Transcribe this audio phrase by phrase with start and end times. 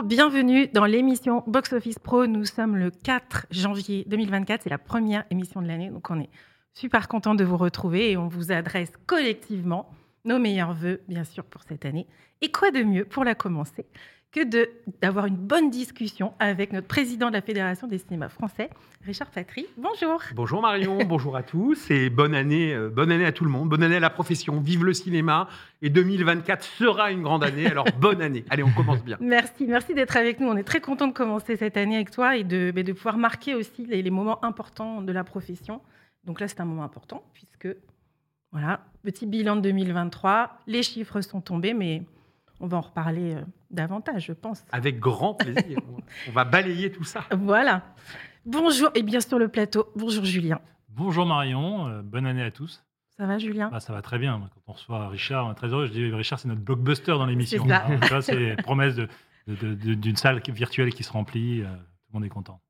[0.00, 2.26] Bienvenue dans l'émission Box Office Pro.
[2.26, 6.30] Nous sommes le 4 janvier 2024, c'est la première émission de l'année, donc on est
[6.72, 9.90] super content de vous retrouver et on vous adresse collectivement
[10.24, 12.06] nos meilleurs voeux, bien sûr, pour cette année.
[12.40, 13.84] Et quoi de mieux pour la commencer
[14.32, 14.40] que
[15.02, 18.70] d'avoir une bonne discussion avec notre président de la Fédération des cinémas français,
[19.04, 19.66] Richard Patry.
[19.76, 20.22] Bonjour.
[20.34, 23.68] Bonjour Marion, bonjour à tous et bonne année, euh, bonne année à tout le monde,
[23.68, 25.48] bonne année à la profession, vive le cinéma
[25.82, 28.44] et 2024 sera une grande année, alors bonne année.
[28.48, 29.18] Allez, on commence bien.
[29.20, 30.48] Merci, merci d'être avec nous.
[30.48, 33.54] On est très content de commencer cette année avec toi et de, de pouvoir marquer
[33.54, 35.82] aussi les, les moments importants de la profession.
[36.24, 37.68] Donc là, c'est un moment important puisque,
[38.50, 42.02] voilà, petit bilan de 2023, les chiffres sont tombés, mais
[42.62, 44.64] on va en reparler euh, davantage, je pense.
[44.70, 45.78] Avec grand plaisir.
[46.28, 47.24] on va balayer tout ça.
[47.36, 47.82] Voilà.
[48.46, 50.60] Bonjour, et bien sur le plateau, bonjour Julien.
[50.88, 52.84] Bonjour Marion, euh, bonne année à tous.
[53.16, 53.68] Ça va Julien?
[53.70, 54.40] Bah, Ça va très bien.
[54.54, 55.86] Quand on reçoit Richard, on est très heureux.
[55.86, 57.64] Je dis Richard, c'est notre blockbuster dans l'émission.
[57.66, 58.22] C'est ça.
[58.22, 58.96] c'est promesse
[59.46, 61.62] d'une salle virtuelle qui se remplit.
[61.62, 62.60] Euh, tout le monde est content.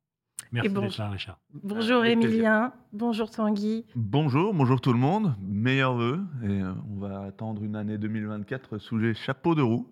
[0.53, 1.39] Merci d'être là, Richard.
[1.63, 3.87] Bonjour Emilien, bonjour Tanguy.
[3.95, 5.33] Bonjour, bonjour tout le monde.
[5.41, 6.19] Meilleurs vœux.
[6.43, 9.91] Et euh, on va attendre une année 2024 sous les chapeaux de roue.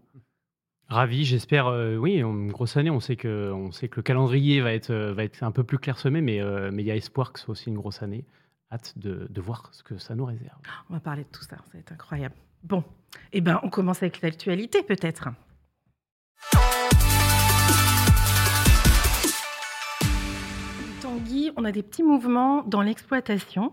[0.88, 1.66] Ravi, j'espère.
[1.66, 2.92] Euh, oui, une grosse année.
[2.92, 5.64] On sait que, on sait que le calendrier va être, euh, va être un peu
[5.64, 6.40] plus clairsemé, mais
[6.72, 8.24] mais il y a espoir que ce soit aussi une grosse année.
[8.72, 10.60] Hâte de, de, voir ce que ça nous réserve.
[10.92, 12.36] On va parler de tout ça, ça va être incroyable.
[12.64, 12.84] Bon,
[13.34, 15.28] eh ben, on commence avec l'actualité peut-être.
[21.56, 23.72] On a des petits mouvements dans l'exploitation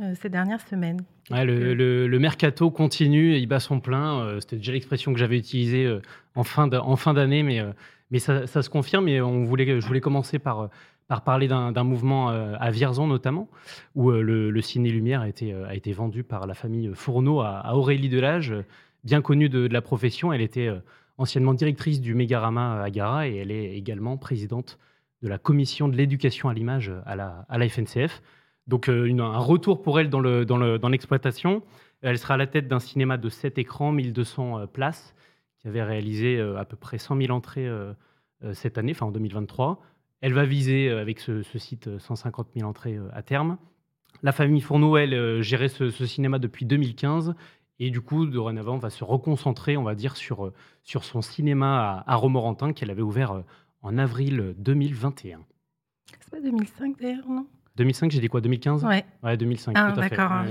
[0.00, 1.02] euh, ces dernières semaines.
[1.30, 4.20] le, mercato continue, il bat son plein.
[4.20, 6.00] Euh, c'était déjà l'expression que j'avais utilisée euh,
[6.34, 6.68] en fin
[7.14, 7.62] d'année, mais,
[8.10, 9.08] mais ça, se confirme.
[9.08, 10.70] Et on voulait, je voulais commencer par,
[11.08, 13.48] par parler d'un mouvement à Vierzon notamment,
[13.94, 18.08] où le, Ciné Lumière a été, a été vendu par la famille Fourneau à, Aurélie
[18.08, 18.54] Delage,
[19.04, 20.32] bien connue de, de, la profession.
[20.32, 20.70] Elle était
[21.18, 24.78] anciennement directrice du Mégarama à Gara et elle est également présidente
[25.22, 28.22] de la commission de l'éducation à l'image à la, à la FNCF.
[28.66, 30.20] Donc euh, un retour pour elle dans
[30.88, 31.54] l'exploitation.
[31.54, 31.64] Dans
[32.02, 35.14] elle sera à la tête d'un cinéma de 7 écrans, 1200 euh, places,
[35.58, 37.68] qui avait réalisé euh, à peu près 100 000 entrées
[38.54, 39.82] cette année, enfin en 2023.
[40.22, 43.58] Elle va viser avec ce, site 150 000 entrées à terme.
[44.22, 47.34] La famille Fourneau, elle, gérait ce, cinéma depuis 2015
[47.80, 50.52] et du coup, dorénavant, va se reconcentrer, on va dire, sur,
[50.84, 53.42] sur son cinéma à, à Romorantin qu'elle avait ouvert
[53.82, 55.40] en avril 2021.
[56.20, 57.46] C'est pas 2005 d'ailleurs, non?
[57.76, 59.04] 2005, j'ai dit quoi 2015 Ouais.
[59.22, 59.72] Ouais, 2005.
[59.76, 60.32] Ah, d'accord.
[60.32, 60.44] Hein.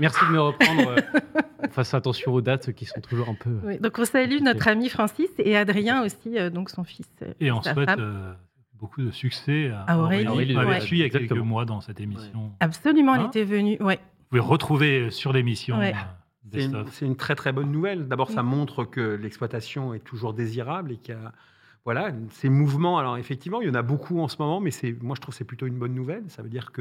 [0.00, 0.88] merci de me reprendre.
[0.88, 3.58] Euh, fasse attention aux dates qui sont toujours un peu.
[3.64, 7.08] Oui, donc on salue notre ami Francis et Adrien aussi, euh, donc son fils.
[7.22, 8.00] Euh, et on souhaite
[8.74, 10.26] beaucoup de succès à, Aurélie.
[10.26, 10.56] Aurélie,
[10.90, 12.52] il y a quelques mois dans cette émission.
[12.60, 13.28] Absolument, elle hein?
[13.28, 13.76] était venue.
[13.80, 13.96] Ouais.
[13.96, 15.78] Vous pouvez retrouver sur l'émission.
[16.50, 18.08] C'est une, très très bonne nouvelle.
[18.08, 21.32] D'abord, ça montre que l'exploitation est toujours désirable et qu'il y a
[21.86, 25.14] voilà, ces mouvements, alors effectivement, il y en a beaucoup en ce moment, mais moi
[25.14, 26.24] je trouve que c'est plutôt une bonne nouvelle.
[26.28, 26.72] Ça veut dire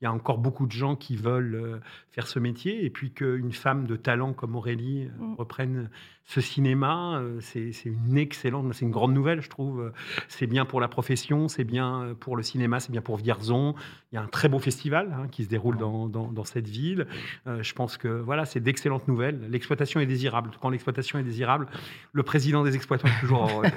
[0.00, 1.78] qu'il y a encore beaucoup de gens qui veulent euh,
[2.10, 5.34] faire ce métier, et puis qu'une femme de talent comme Aurélie euh, mm.
[5.36, 5.90] reprenne
[6.24, 9.92] ce cinéma, euh, c'est, une excellente, c'est une grande nouvelle, je trouve.
[10.28, 13.74] C'est bien pour la profession, c'est bien pour le cinéma, c'est bien pour Vierzon.
[14.12, 17.06] Il y a un très beau festival hein, qui se déroule dans, dans, cette ville.
[17.46, 19.48] je pense que voilà, c'est d'excellentes nouvelles.
[19.50, 20.50] L'exploitation est désirable.
[20.60, 21.66] Quand l'exploitation est désirable,
[22.12, 23.66] le président des exploitants est toujours heureux.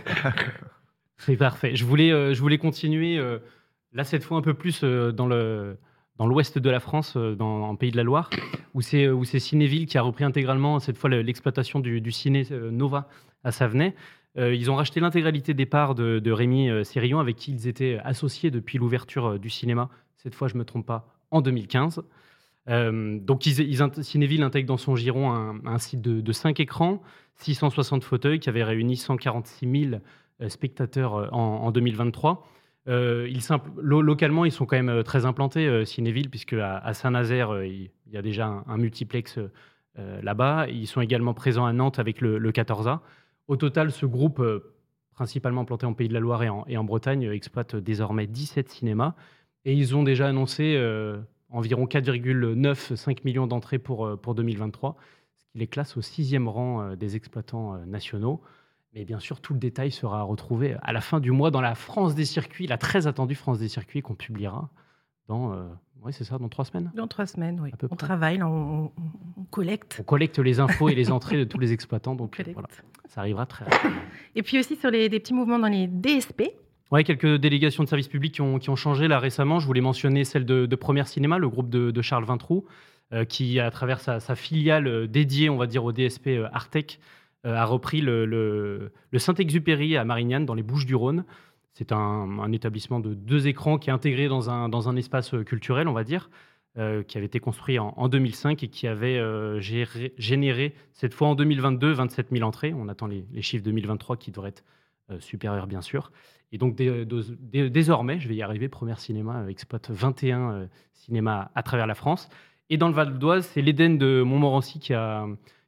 [1.25, 1.75] C'est parfait.
[1.75, 3.39] Je voulais, euh, je voulais continuer, euh,
[3.93, 5.77] là, cette fois un peu plus euh, dans le
[6.17, 8.29] dans l'ouest de la France, dans, en Pays de la Loire,
[8.73, 13.07] où c'est où c'est Cinéville qui a repris intégralement cette fois l'exploitation du, ciné Nova
[13.43, 13.95] à Savenay.
[14.35, 18.51] ils ont racheté l'intégralité des parts de, de Rémi Sérillon, avec qui ils étaient associés
[18.51, 19.89] depuis l'ouverture du cinéma.
[20.17, 22.03] Cette fois, je me trompe pas, en 2015.
[22.67, 23.43] donc,
[24.01, 25.31] Cinéville intègre dans son giron
[25.65, 27.01] un, site de, de 5 écrans,
[27.37, 30.01] 660 fauteuils qui avait réuni 146 000
[30.41, 32.47] euh, spectateurs euh, en, 2023.
[32.87, 33.29] Euh,
[33.77, 38.63] localement, ils sont quand même très implantés, Cinéville, puisque à, Saint-Nazaire, il y a déjà
[38.65, 39.39] un, multiplex
[39.95, 40.67] là-bas.
[40.69, 42.99] Ils sont également présents à Nantes avec le, 14A.
[43.47, 44.43] Au total, ce groupe,
[45.13, 48.69] principalement implanté en Pays de la Loire et en, et en, Bretagne, exploite désormais 17
[48.69, 49.13] cinémas.
[49.65, 50.77] Et ils ont déjà annoncé
[51.49, 54.97] environ 4,9-5 millions d'entrées pour, pour 2023,
[55.37, 58.41] ce qui les classe au sixième rang des exploitants nationaux.
[58.93, 61.73] Mais bien sûr, tout le détail sera retrouvé à la fin du mois dans la
[61.73, 64.69] France des circuits, la très attendue France des circuits qu'on publiera
[65.27, 65.63] dans, euh,
[66.03, 67.71] oui, c'est ça, dans trois semaines Dans trois semaines, oui.
[67.89, 68.91] on travaille, on,
[69.51, 69.97] collecte.
[70.01, 72.67] On collecte les infos et les entrées de tous les exploitants, donc voilà,
[73.07, 74.01] ça arrivera très rapidement.
[74.35, 76.43] Et puis aussi sur les, des petits mouvements dans les DSP.
[76.91, 79.59] Oui, quelques délégations de services publics qui ont, qui ont, changé là récemment.
[79.59, 82.65] Je voulais mentionner celle de, de Première Cinéma, le groupe de, Charles Vintroux,
[83.13, 86.99] euh, qui, à travers sa, sa, filiale euh, dédiée, on va dire, au DSP Artec,
[87.43, 91.25] a repris le, Saint-Exupéry à Marignane, dans les Bouches-du-Rhône.
[91.73, 95.87] C'est un, établissement de deux écrans qui est intégré dans un, dans un espace culturel,
[95.87, 96.29] on va dire,
[96.75, 99.19] qui avait été construit en, 2005 et qui avait
[99.59, 102.73] généré, cette fois en 2022, 27 000 entrées.
[102.75, 104.63] On attend les, les chiffres 2023 qui devraient être
[105.19, 106.11] supérieurs, bien sûr.
[106.53, 111.87] Et donc désormais, je vais y arriver, Première Cinéma exploite 21 euh, cinémas à travers
[111.87, 112.29] la France.
[112.69, 115.25] Et dans le Val d'Oise, c'est l'Éden de Montmorency qui a,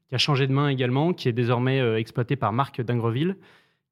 [0.07, 3.38] qui a changé de main également, qui est désormais euh, exploité par Marc Dingreville,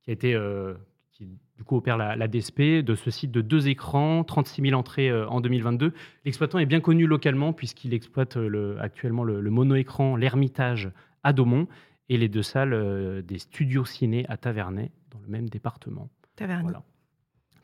[0.01, 0.74] qui a été euh,
[1.12, 1.27] qui
[1.57, 5.39] du coup opère la, DSP de ce site de deux écrans, 36 000 entrées en
[5.39, 5.94] 2022.
[6.25, 10.92] L'exploitant est bien connu localement puisqu'il exploite le, actuellement le, mono-écran L'Ermitage
[11.24, 11.68] à Daumont
[12.10, 16.10] et les deux salles des studios ciné à Tavernay dans le même département.
[16.36, 16.74] Taverny.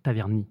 [0.03, 0.45] Taverny.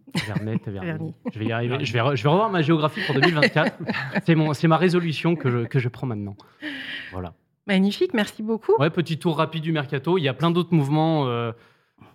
[0.64, 1.14] Taverny.
[1.32, 1.84] Je vais y arriver.
[1.84, 3.78] Je vais, je vais revoir ma géographie pour 2024.
[4.24, 6.36] c'est, mon, c'est ma résolution que je, que je prends maintenant.
[7.12, 7.34] Voilà.
[7.68, 8.74] Magnifique, merci beaucoup.
[8.78, 10.18] Ouais, petit tour rapide du mercato.
[10.18, 11.52] Il y a plein d'autres mouvements euh,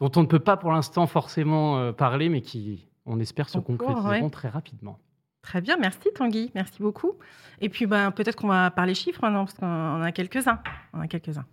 [0.02, 3.60] dont on ne peut pas pour l'instant forcément euh, parler, mais qui, on espère, se
[3.60, 4.98] concrétiseront très rapidement.
[5.42, 7.14] Très bien, merci Tanguy, merci beaucoup.
[7.62, 10.60] Et puis ben, peut-être qu'on va parler chiffres maintenant, parce qu'on a quelques-uns.
[10.94, 11.46] On a quelques-uns.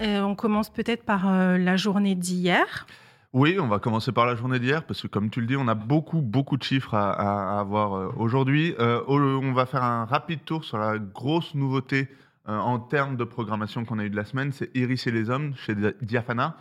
[0.00, 2.86] Euh, on commence peut-être par euh, la journée d'hier.
[3.32, 5.68] Oui, on va commencer par la journée d'hier parce que comme tu le dis, on
[5.68, 8.74] a beaucoup beaucoup de chiffres à, avoir euh, aujourd'hui.
[8.78, 12.08] on va faire un rapide tour sur la grosse nouveauté
[12.46, 15.54] en termes de programmation qu'on a eu de la semaine, c'est Iris et les hommes
[15.56, 16.56] chez Diafana.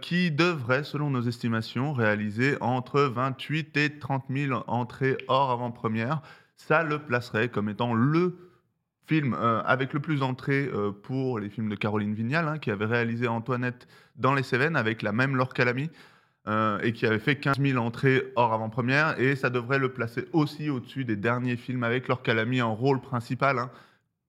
[0.00, 6.22] qui devrait, selon nos estimations, réaliser entre 28 et 30 000 entrées hors avant-première.
[6.56, 8.51] Ça le placerait comme étant le
[9.06, 12.70] film euh, avec le plus d'entrées euh, pour les films de Caroline Vignal, hein, qui
[12.70, 15.90] avait réalisé Antoinette dans les Cévennes avec la même Laure Calamy,
[16.48, 20.26] euh, et qui avait fait 15 000 entrées hors avant-première, et ça devrait le placer
[20.32, 23.70] aussi au-dessus des derniers films avec Laure Calamy en rôle principal, hein,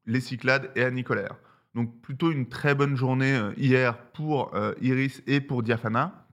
[0.05, 1.35] Les Cyclades et Annie Colère.
[1.75, 6.27] Donc plutôt une très bonne journée hier pour Iris et pour Diafana,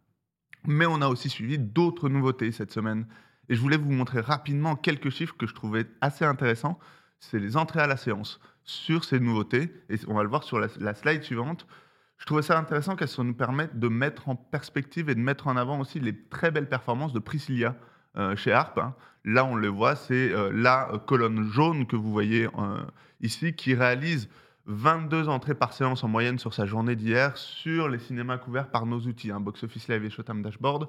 [0.67, 3.07] mais on a aussi suivi d'autres nouveautés cette semaine.
[3.49, 6.79] Et je voulais vous montrer rapidement quelques chiffres que je trouvais assez intéressants
[7.21, 9.73] c'est les entrées à la séance sur ces nouveautés.
[9.89, 11.67] Et on va le voir sur la, slide suivante.
[12.19, 15.57] Je trouvais ça intéressant qu'elles nous permettent de mettre en perspective et de mettre en
[15.57, 17.77] avant aussi les très belles performances de Priscilla
[18.17, 18.79] euh, chez Harp.
[18.79, 18.95] Hein.
[19.25, 22.83] Là, on le voit, c'est euh, la colonne jaune que vous voyez euh,
[23.21, 24.29] ici qui réalise
[24.67, 28.87] 22 entrées par séance en moyenne sur sa journée d'hier sur les cinémas couverts par
[28.87, 30.89] nos outils, hein, Box Office Live et Showtime Dashboard.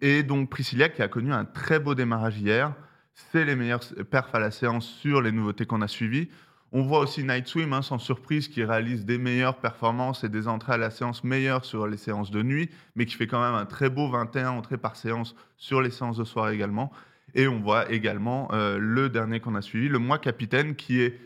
[0.00, 2.72] et donc Priscilla qui a connu un très beau démarrage hier
[3.16, 3.80] c'est les meilleurs
[4.10, 6.28] perfs à la séance sur les nouveautés qu'on a suivies.
[6.72, 10.46] On voit aussi Night Swim, hein, sans surprise, qui réalise des meilleures performances et des
[10.48, 13.54] entrées à la séance meilleures sur les séances de nuit, mais qui fait quand même
[13.54, 16.92] un très beau 21 entrées par séance sur les séances de soirée également.
[17.34, 21.18] Et on voit également euh, le dernier qu'on a suivi, le Moi Capitaine, qui est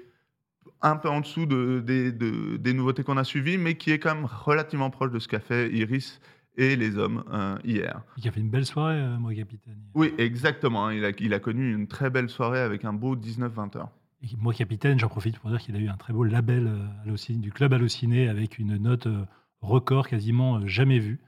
[0.83, 4.91] un peu en dessous des nouveautés qu'on a suivies, mais qui est quand même relativement
[4.91, 6.21] proche de ce qu'a fait Iris
[6.61, 8.03] et les hommes euh, hier.
[8.19, 9.79] Il a fait une belle soirée, euh, moi, capitaine.
[9.95, 10.87] Oui, exactement.
[10.87, 10.95] Hein.
[10.95, 13.91] Il, a, il, a, connu une très belle soirée avec un beau 19-20 heures.
[14.23, 16.67] Et moi, capitaine, j'en profite pour dire qu'il a eu un très beau label
[17.07, 19.09] euh, du club Allociné avec une note
[19.63, 21.19] record quasiment jamais vue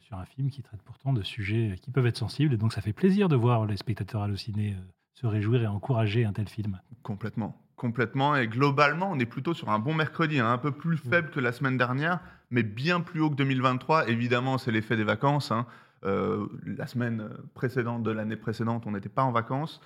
[0.00, 2.52] sur un film qui traite pourtant de sujets qui peuvent être sensibles.
[2.52, 4.76] Et donc, ça fait plaisir de voir les spectateurs Allociné
[5.14, 6.78] se réjouir et encourager un tel film.
[7.02, 7.56] Complètement.
[7.76, 8.34] Complètement.
[8.36, 10.50] Et globalement, on est plutôt sur un bon mercredi, hein.
[10.50, 14.08] un peu plus faible que la semaine dernière, mais bien plus haut que 2023.
[14.08, 15.52] Évidemment, c'est l'effet des vacances.
[15.52, 15.66] Hein.
[16.04, 19.82] Euh, la semaine précédente de l'année précédente, on n'était pas en vacances.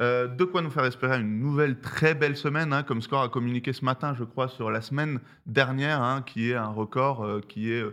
[0.00, 3.28] Euh, de quoi nous faire espérer une nouvelle très belle semaine, hein, comme Score a
[3.28, 7.72] communiqué ce matin, je crois, sur la semaine dernière, qui est un record, euh, qui
[7.72, 7.84] est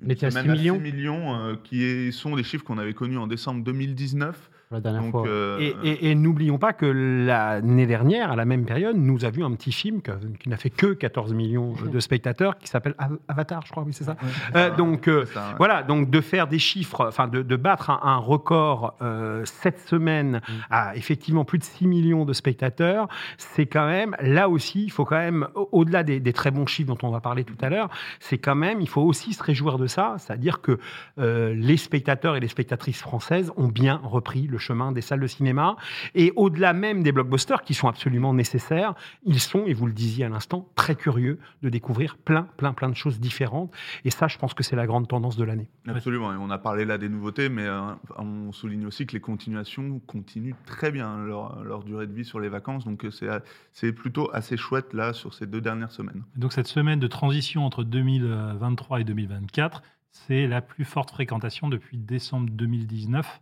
[0.00, 3.64] une semaine à 6 millions, millions qui sont des chiffres qu'on avait connus en décembre
[3.64, 5.26] 2019 la dernière fois.
[5.26, 9.70] Euh, et, n'oublions pas que l'année dernière, à la même période, nous avions un petit
[9.70, 10.00] film
[10.40, 12.94] qui n'a fait que 14 millions de spectateurs, qui s'appelle
[13.28, 14.16] Avatar, je crois, oui, c'est ça.
[14.56, 15.24] Euh, donc euh,
[15.58, 18.96] voilà, donc de faire des chiffres, enfin de, battre un, record
[19.44, 20.52] cette semaine mm.
[20.70, 23.08] à effectivement plus de 6 millions de spectateurs,
[23.38, 26.88] c'est quand même, là aussi, il faut quand même, au-delà des, des, très bons chiffres
[26.88, 27.88] dont on va parler tout à l'heure,
[28.20, 30.78] c'est quand même, il faut aussi se réjouir de ça, c'est-à-dire que
[31.16, 35.26] les spectateurs et les spectatrices françaises ont bien repris le le chemin des salles de
[35.26, 35.76] cinéma.
[36.14, 38.94] Et au-delà même des blockbusters qui sont absolument nécessaires,
[39.24, 42.88] ils sont, et vous le disiez à l'instant, très curieux de découvrir plein, plein, plein
[42.88, 43.72] de choses différentes.
[44.04, 45.68] Et ça, je pense que c'est la grande tendance de l'année.
[45.86, 46.32] Absolument.
[46.32, 47.80] Et on a parlé là des nouveautés, mais euh,
[48.16, 52.40] on souligne aussi que les continuations continuent très bien leur, leur durée de vie sur
[52.40, 52.84] les vacances.
[52.84, 53.40] Donc euh,
[53.72, 56.24] c'est plutôt assez chouette là sur ces deux dernières semaines.
[56.36, 59.82] Donc cette semaine de transition entre 2023 et 2024,
[60.16, 63.40] c'est la plus forte fréquentation depuis décembre 2019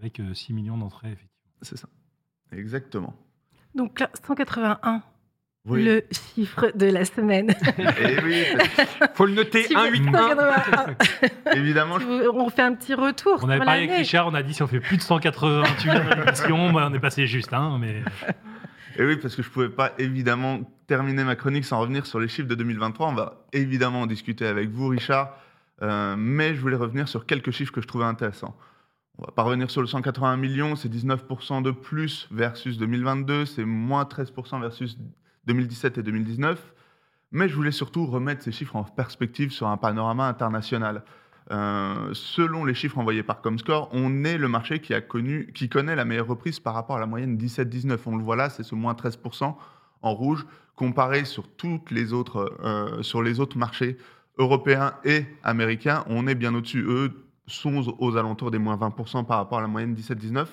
[0.00, 1.52] avec 6 euh, millions d'entrées, effectivement.
[1.62, 1.88] C'est ça,
[2.52, 3.14] exactement.
[3.74, 5.02] Donc là, 181,
[5.66, 5.84] Oui.
[5.84, 7.50] le chiffre de la semaine.
[7.78, 8.44] Et oui,
[9.14, 10.28] faut le noter, Si vous- 181.
[10.36, 11.52] 181.
[11.56, 13.40] évidemment, je- on fait un petit retour.
[13.42, 13.98] On avait parlé avec.
[13.98, 17.00] Richard, on a dit si on fait plus de 188 dans l'émission, moi, on est
[17.00, 18.02] passé juste un, mais
[18.96, 22.28] Et oui, parce que je pouvais pas évidemment terminer ma chronique sans revenir sur les
[22.28, 23.08] chiffres de 2023.
[23.08, 25.36] On va évidemment en discuter avec vous, Richard.
[25.82, 28.56] Euh, mais je voulais revenir sur quelques chiffres que je trouvais intéressants.
[29.18, 33.64] On va pas revenir sur le 181 millions, c'est 19% de plus versus 2022, c'est
[33.64, 34.96] moins 13% versus
[35.46, 36.72] 2017 et 2019.
[37.32, 41.02] Mais je voulais surtout remettre ces chiffres en perspective sur un panorama international.
[41.50, 45.68] Euh, selon les chiffres envoyés par Comscore, on est le marché qui, a connu, qui
[45.68, 47.98] connaît la meilleure reprise par rapport à la moyenne 17-19.
[48.06, 49.56] On le voit là, c'est ce moins 13%
[50.02, 50.46] en rouge,
[50.76, 53.96] comparé sur, toutes les autres, euh, sur les autres marchés
[54.36, 56.04] européens et américains.
[56.06, 56.84] On est bien au-dessus.
[56.86, 60.46] Eux sont aux alentours des moins 20% par rapport à la moyenne 17-19.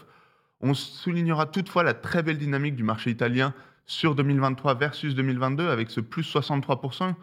[0.61, 3.53] On soulignera toutefois la très belle dynamique du marché italien
[3.85, 7.13] sur 2023 versus 2022 avec ce plus 63%,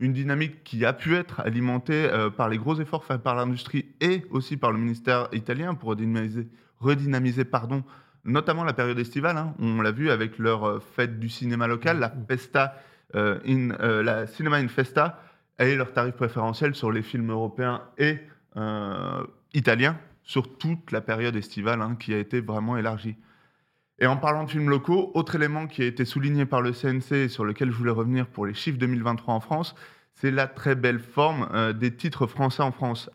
[0.00, 3.86] une dynamique qui a pu être alimentée euh, par les gros efforts faits par l'industrie
[4.00, 6.48] et aussi par le ministère italien pour redynamiser,
[6.80, 7.84] redynamiser pardon,
[8.24, 9.36] notamment la période estivale.
[9.36, 9.54] hein.
[9.60, 12.74] On l'a vu avec leur euh, fête du cinéma local, la Festa
[13.14, 15.22] euh, in, euh, la Cinema in Festa,
[15.58, 18.18] et leurs tarifs préférentiels sur les films européens et
[18.58, 19.24] euh,
[19.54, 23.16] italiens sur toute la période estivale hein, qui a été vraiment élargie.
[24.00, 27.12] Et en parlant de films locaux, autre élément qui a été souligné par le CNC
[27.12, 29.74] et sur lequel je voulais revenir pour les chiffres 2023 en France,
[30.14, 33.10] c'est la très belle forme euh, des titres français en France.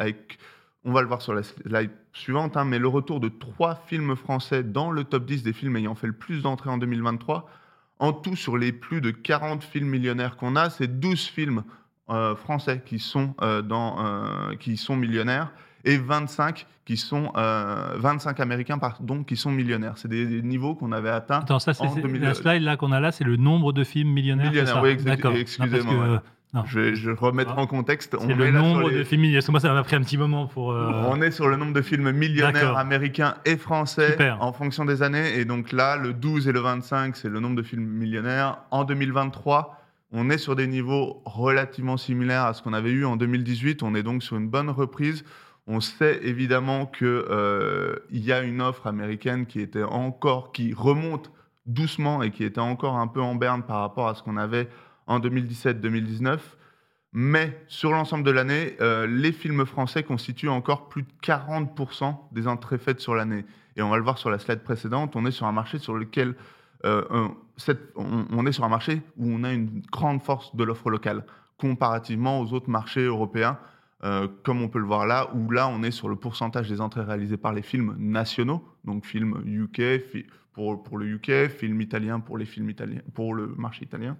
[0.85, 4.15] On va le voir sur la slide suivante, hein, mais le retour de trois films
[4.15, 7.49] français dans le top 10 des films ayant fait le plus d'entrées en 2023.
[7.99, 11.63] En tout, sur les plus de 40 films millionnaires qu'on a, c'est 12 films
[12.09, 15.51] euh, français qui sont, euh, dans, euh, qui sont millionnaires
[15.85, 19.93] et 25 qui sont euh, 25 américains pardon qui sont millionnaires.
[19.97, 21.39] C'est des, des niveaux qu'on avait atteints.
[21.39, 22.21] attends, ça, c'est En c'est- 2000.
[22.21, 24.47] la slide là qu'on a là, c'est le nombre de films millionnaires.
[24.47, 25.33] c'est Millionnaires, ça oui, D'accord.
[25.33, 26.21] Excusez-moi,
[26.53, 26.63] non.
[26.67, 27.61] Je vais je vais remettre Ah.
[27.61, 28.15] en contexte.
[28.19, 29.49] C'est le nombre les- de films millionnaires.
[29.49, 30.71] Moi, ça m'a pris un petit moment pour.
[30.73, 34.37] euh, On est sur le nombre de films millionnaires américains et français Super.
[34.43, 35.39] en fonction des années.
[35.39, 38.57] Et donc là, le 12 et le 25, c'est le nombre de films millionnaires.
[38.71, 39.82] En 2023,
[40.13, 43.83] on est sur des niveaux relativement similaires à ce qu'on avait eu en 2018.
[43.83, 45.25] On est donc sur une bonne reprise.
[45.65, 51.31] On sait évidemment qu'il y a une offre américaine qui était encore, qui remonte
[51.65, 54.69] doucement et qui était encore un peu en berne par rapport à ce qu'on avait
[55.07, 56.39] en 2017-2019.
[57.13, 62.47] Mais sur l'ensemble de l'année, euh, les films français constituent encore plus de 40% des
[62.47, 63.45] entrées faites sur l'année.
[63.75, 65.93] Et on va le voir sur la slide précédente, on est sur un marché sur
[65.93, 66.35] lequel
[66.85, 67.27] euh,
[67.95, 71.25] on, est sur un marché où on a une grande force de l'offre locale
[71.57, 73.57] comparativement aux autres marchés européens,
[74.03, 76.81] euh, comme on peut le voir là, où là on est sur le pourcentage des
[76.81, 80.03] entrées réalisées par les films nationaux, donc films UK
[80.53, 84.17] pour, pour le UK, films italiens pour les films italiens, pour le marché italien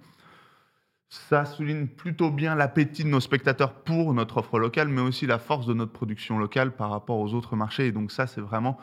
[1.14, 5.38] ça souligne plutôt bien l'appétit de nos spectateurs pour notre offre locale, mais aussi la
[5.38, 7.88] force de notre production locale par rapport aux autres marchés.
[7.88, 8.78] Et donc ça, c'est vraiment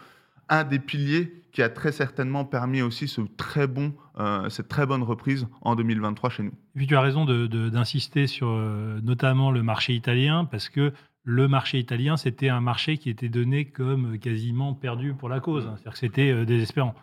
[0.50, 4.86] un des piliers qui a très certainement permis aussi ce très bon, euh, cette très
[4.86, 6.50] bonne reprise en 2023 chez nous.
[6.50, 10.68] Et puis tu as raison de- de- d'insister sur euh, notamment le marché italien, parce
[10.68, 10.92] que
[11.24, 15.66] le marché italien, c'était un marché qui était donné comme quasiment perdu pour la cause.
[15.66, 15.72] hein.
[15.76, 16.94] C'est-à-dire que c'était euh, désespérant.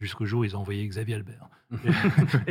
[0.00, 1.48] Jusqu'au jour où ils ont envoyé Xavier Albert.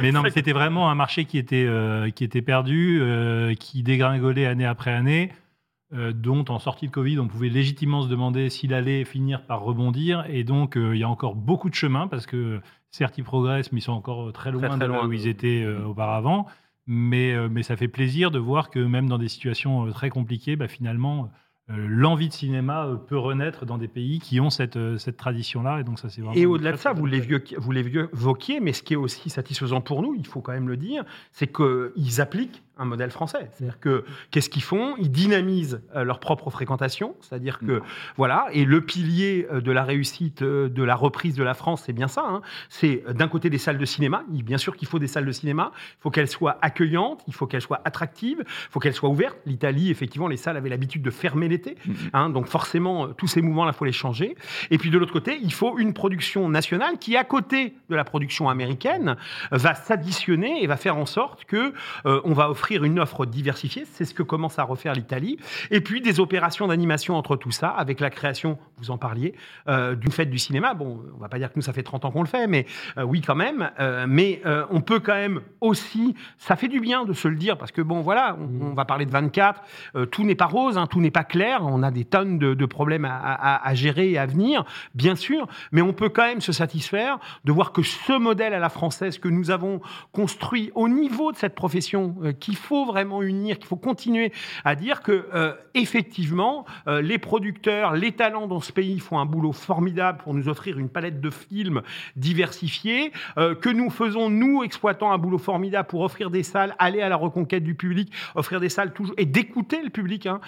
[0.02, 3.82] mais non, mais c'était vraiment un marché qui était, euh, qui était perdu, euh, qui
[3.82, 5.32] dégringolait année après année,
[5.94, 9.62] euh, dont en sortie de Covid, on pouvait légitimement se demander s'il allait finir par
[9.62, 10.26] rebondir.
[10.30, 13.72] Et donc, euh, il y a encore beaucoup de chemin, parce que certes, ils progressent,
[13.72, 16.46] mais ils sont encore très loin, très de là où ils étaient euh, auparavant.
[16.86, 20.10] Mais, euh, mais ça fait plaisir de voir que même dans des situations euh, très
[20.10, 21.30] compliquées, bah, finalement,
[21.70, 25.18] euh, l'envie de cinéma euh, peut renaître dans des pays qui ont cette, euh, cette
[25.18, 25.80] tradition-là.
[25.80, 26.36] Et donc, ça, c'est vraiment.
[26.36, 30.16] Et au-delà de ça, vous vous l'évoquiez, mais ce qui est aussi satisfaisant pour nous,
[30.18, 33.50] il faut quand même le dire, c'est qu'ils appliquent un modèle français.
[33.54, 34.96] C'est-à-dire que qu'est-ce qu'ils font?
[34.98, 37.82] Ils dynamisent euh, leur propre fréquentation, c'est-à-dire que
[38.18, 38.48] voilà.
[38.54, 41.94] Et le pilier euh, de la réussite euh, de la reprise de la France, c'est
[41.94, 42.24] bien ça.
[42.26, 42.42] hein.
[42.70, 44.24] C'est d'un côté des salles de cinéma.
[44.30, 45.72] Bien sûr qu'il faut des salles de cinéma.
[45.76, 47.22] Il faut qu'elles soient accueillantes.
[47.28, 48.40] Il faut qu'elles soient attractives.
[48.40, 49.38] Il faut qu'elles soient ouvertes.
[49.46, 51.76] L'Italie, effectivement, les salles avaient l'habitude de fermer l'été.
[52.14, 52.30] hein.
[52.30, 54.36] donc forcément, tous ces mouvements-là, il faut les changer.
[54.72, 58.04] Et puis de l'autre côté, il faut une production nationale qui, à côté de la
[58.04, 59.18] production américaine,
[59.52, 61.74] va s'additionner et va faire en sorte que
[62.06, 63.86] euh, on va offrir une offre diversifiée.
[63.94, 65.38] C'est ce que commence à refaire l'Italie.
[65.72, 69.34] Et puis des opérations d'animation entre tout ça, avec la création, vous en parliez,
[69.68, 70.74] euh, d'une fête du cinéma.
[70.74, 72.66] Bon, on va pas dire que nous, ça fait 30 ans qu'on le fait, mais
[72.98, 73.72] euh, oui, quand même.
[73.80, 77.58] Euh, mais on peut quand même aussi, ça fait du bien de se le dire,
[77.58, 79.62] parce que bon, voilà, on, on va parler de 24,
[79.96, 82.54] euh, tout n'est pas rose, hein, tout n'est pas clair, on a des tonnes de,
[82.54, 84.64] de problèmes à, à- à gérer et à venir,
[84.96, 88.60] bien sûr, mais on peut quand même se satisfaire de voir que ce modèle à
[88.60, 93.58] la française que nous avons construit au niveau de cette profession, qu'il faut vraiment unir,
[93.58, 94.32] qu'il faut continuer
[94.66, 99.26] à dire que euh, effectivement, euh, les producteurs, les talents dans ce pays font un
[99.26, 101.82] boulot formidable pour nous offrir une palette de films
[102.16, 107.02] diversifiés, euh, que nous faisons nous exploitant un boulot formidable pour offrir des salles, aller
[107.02, 110.28] à la reconquête du public, offrir des salles toujours et d'écouter le public.
[110.28, 110.40] hein.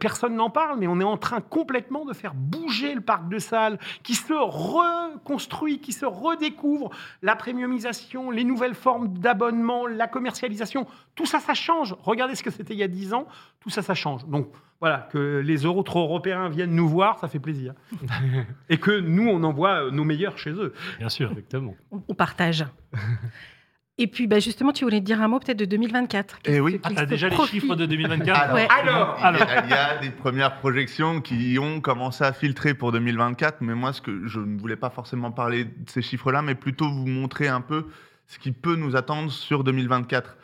[0.00, 3.38] Personne n'en parle, mais on est en train complètement de faire bouger le parc de
[3.38, 6.90] salles qui se reconstruit, qui se redécouvre,
[7.22, 11.96] la premiumisation, les nouvelles formes d'abonnement, la commercialisation, tout ça, ça change.
[12.02, 13.26] Regardez ce que c'était il y a 10 ans,
[13.60, 14.26] tout ça, ça change.
[14.26, 17.72] Donc voilà, que les autres Européens viennent nous voir, ça fait plaisir.
[18.68, 20.74] Et que nous, on envoie euh, nos meilleurs chez eux.
[20.98, 21.30] Bien sûr.
[21.30, 21.74] Exactement.
[21.90, 22.66] On, partage.
[24.00, 26.40] Et puis, bah, justement, tu voulais dire un mot peut-être de 2024.
[26.44, 26.78] Eh oui.
[26.84, 28.68] Ah, t'as se déjà les chiffres de 2024 Ouais.
[28.70, 32.74] Alors, il, y a, il y a des premières projections qui ont commencé à filtrer
[32.74, 36.42] pour 2024, mais moi, ce que je ne voulais pas forcément parler de ces chiffres-là,
[36.42, 37.86] mais plutôt vous montrer un peu
[38.26, 40.36] ce qui peut nous attendre sur 2024.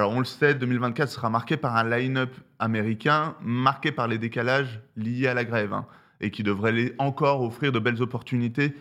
[0.00, 4.80] Alors, on le sait, 2024 sera marqué par un line-up américain marqué par les décalages
[4.96, 5.84] liés à la grève hein,
[6.22, 8.74] et qui devrait encore offrir de belles opportunités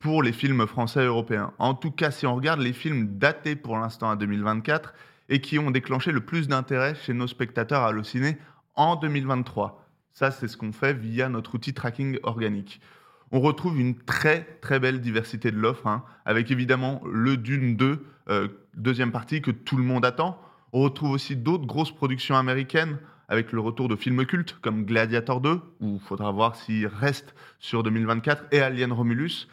[0.00, 1.54] pour les films français et européens.
[1.58, 4.92] En tout cas, si on regarde les films datés pour l'instant à 2024
[5.30, 8.36] et qui ont déclenché le plus d'intérêt chez nos spectateurs à Allociné
[8.74, 9.82] en 2023.
[10.12, 12.82] Ça, c'est ce qu'on fait via notre outil tracking organique.
[13.32, 18.04] On retrouve une très très belle diversité de l'offre, hein, avec évidemment le Dune 2,
[18.28, 20.38] euh, deuxième partie que tout le monde attend.
[20.76, 22.98] On retrouve aussi d'autres grosses productions américaines,
[23.30, 27.34] avec le retour de films cultes comme Gladiator 2, où il faudra voir s'il reste
[27.58, 29.48] sur 2024, et Alien Romulus.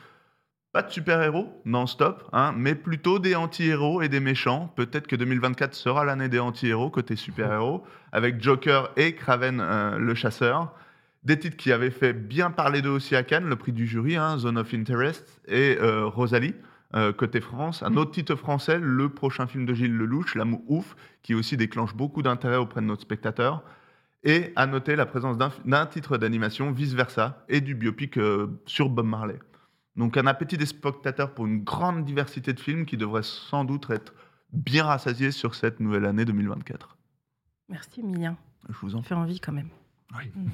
[0.73, 4.73] Pas de super-héros non-stop, hein, mais plutôt des anti-héros et des méchants.
[4.75, 10.15] Peut-être que 2024 sera l'année des anti-héros côté super-héros, avec Joker et Kraven euh, le
[10.15, 10.75] chasseur.
[11.23, 14.17] Des titres qui avaient fait bien parler d'eux aussi à Cannes, le prix du jury,
[14.17, 16.53] hein, Zone of Interest, et euh, Rosalie,
[16.95, 17.83] euh, côté France.
[17.83, 21.95] Un autre titre français, le prochain film de Gilles Lelouch, L'amour ouf, qui aussi déclenche
[21.95, 23.63] beaucoup d'intérêt auprès de notre spectateur.
[24.23, 29.05] Et à noter la présence d'un titre d'animation, vice-versa, et du biopic euh, sur Bob
[29.05, 29.39] Marley.
[29.95, 33.89] Donc un appétit des spectateurs pour une grande diversité de films qui devrait sans doute
[33.89, 34.13] être
[34.51, 36.97] bien rassasié sur cette nouvelle année 2024.
[37.69, 38.37] Merci, Emilien.
[38.69, 39.69] Je vous en Ça fait envie quand même.
[40.17, 40.31] Oui.
[40.35, 40.49] Mm.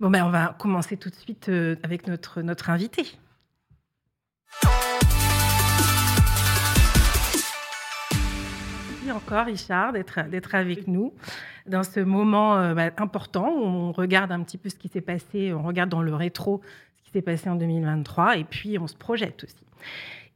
[0.00, 3.06] Bon, ben, on va commencer tout de suite euh, avec notre, notre invité.
[9.04, 11.12] Merci encore, Richard, d'être avec nous
[11.66, 15.02] dans ce moment euh, bah, important où on regarde un petit peu ce qui s'est
[15.02, 16.62] passé, on regarde dans le rétro
[16.96, 19.56] ce qui s'est passé en 2023 et puis on se projette aussi.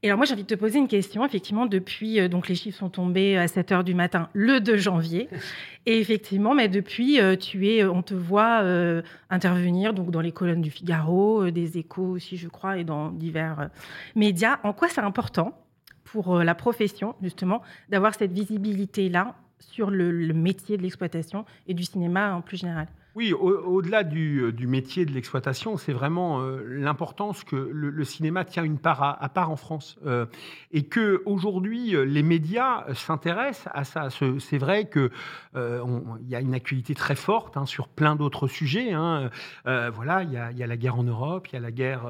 [0.02, 1.24] Et alors moi, j'ai envie de te poser une question.
[1.24, 4.76] Effectivement, depuis, euh, donc les chiffres sont tombés à 7 heures du matin le 2
[4.76, 5.28] janvier.
[5.86, 10.32] Et effectivement, mais depuis, euh, tu es, on te voit euh, intervenir donc dans les
[10.32, 13.66] colonnes du Figaro, euh, des Échos aussi, je crois, et dans divers euh,
[14.14, 14.58] médias.
[14.62, 15.54] En quoi c'est important
[16.12, 21.82] pour euh, la profession, justement, d'avoir cette visibilité-là sur le, métier de l'exploitation et du
[21.84, 26.40] cinéma en plus général Oui, au- au-delà du, euh, du métier de l'exploitation, c'est vraiment
[26.40, 30.26] euh, l'importance que le, cinéma tient une part à, part en France Euh,
[30.70, 34.10] et que aujourd'hui euh, les médias euh, s'intéressent à ça.
[34.10, 35.10] Ce- C'est vrai que
[35.56, 35.82] euh,
[36.22, 38.92] il y a une actualité très forte hein, sur plein d'autres sujets.
[38.92, 39.28] hein.
[39.66, 42.06] Euh, voilà, il y, y a la guerre en Europe, il y a la guerre.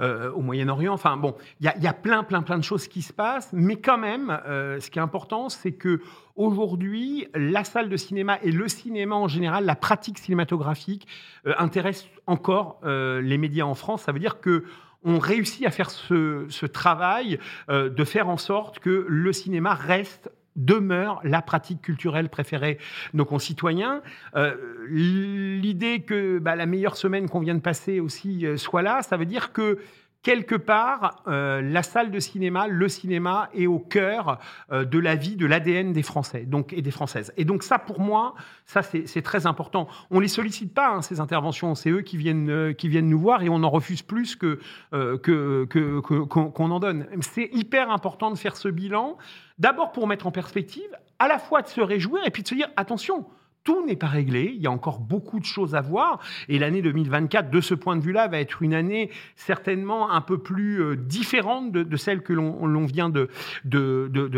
[0.00, 0.92] Euh, au Moyen-Orient.
[0.92, 3.98] Enfin bon, il y, a- plein, plein, plein de choses qui se passent, mais quand
[3.98, 6.00] même, euh, ce qui est important, c'est que
[6.36, 11.06] aujourd'hui, la salle de cinéma et le cinéma en général, la pratique cinématographique
[11.46, 14.02] euh, intéresse encore euh, les médias en France.
[14.02, 14.64] Ça veut dire que
[15.04, 21.20] on réussit à faire ce, travail de faire en sorte que le cinéma reste demeure
[21.24, 22.78] la pratique culturelle préférée
[23.12, 24.02] de nos concitoyens.
[24.36, 24.54] Euh,
[24.90, 29.16] L'idée que bah, la meilleure semaine qu'on vient de passer aussi euh, soit là, ça
[29.16, 29.78] veut dire que
[30.22, 34.38] quelque part, euh, la salle de cinéma, le cinéma est au cœur
[34.72, 37.32] euh, de la vie, de l'ADN des Français donc, et des Françaises.
[37.36, 38.34] Et donc ça, pour moi,
[38.66, 39.88] ça c'est très important.
[40.10, 43.18] On les sollicite pas, hein, ces interventions, c'est eux qui viennent, euh, qui viennent nous
[43.20, 44.58] voir et on en refuse plus que
[44.92, 47.06] euh, que- que- qu'on qu'on en donne.
[47.20, 49.16] C'est hyper important de faire ce bilan,
[49.58, 52.54] d'abord pour mettre en perspective, à la fois de se réjouir et puis de se
[52.54, 53.24] dire, attention,
[53.68, 54.54] tout n'est pas réglé.
[54.56, 56.20] Il y a encore beaucoup de choses à voir.
[56.48, 60.38] Et l'année 2024, de ce point de vue-là, va être une année certainement un peu
[60.38, 63.28] plus euh, différente de, celle que l'on vient de,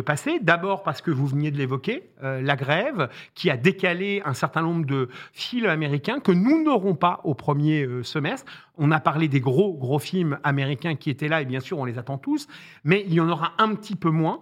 [0.01, 0.40] passer.
[0.40, 4.62] D'abord parce que vous veniez de l'évoquer, euh, la grève qui a décalé un certain
[4.62, 8.51] nombre de films américains que nous n'aurons pas au premier euh, semestre.
[8.79, 11.85] On a parlé des gros, gros films américains qui étaient là, et bien sûr, on
[11.85, 12.49] les attend tous,
[12.83, 14.40] mais il y en aura un petit peu moins.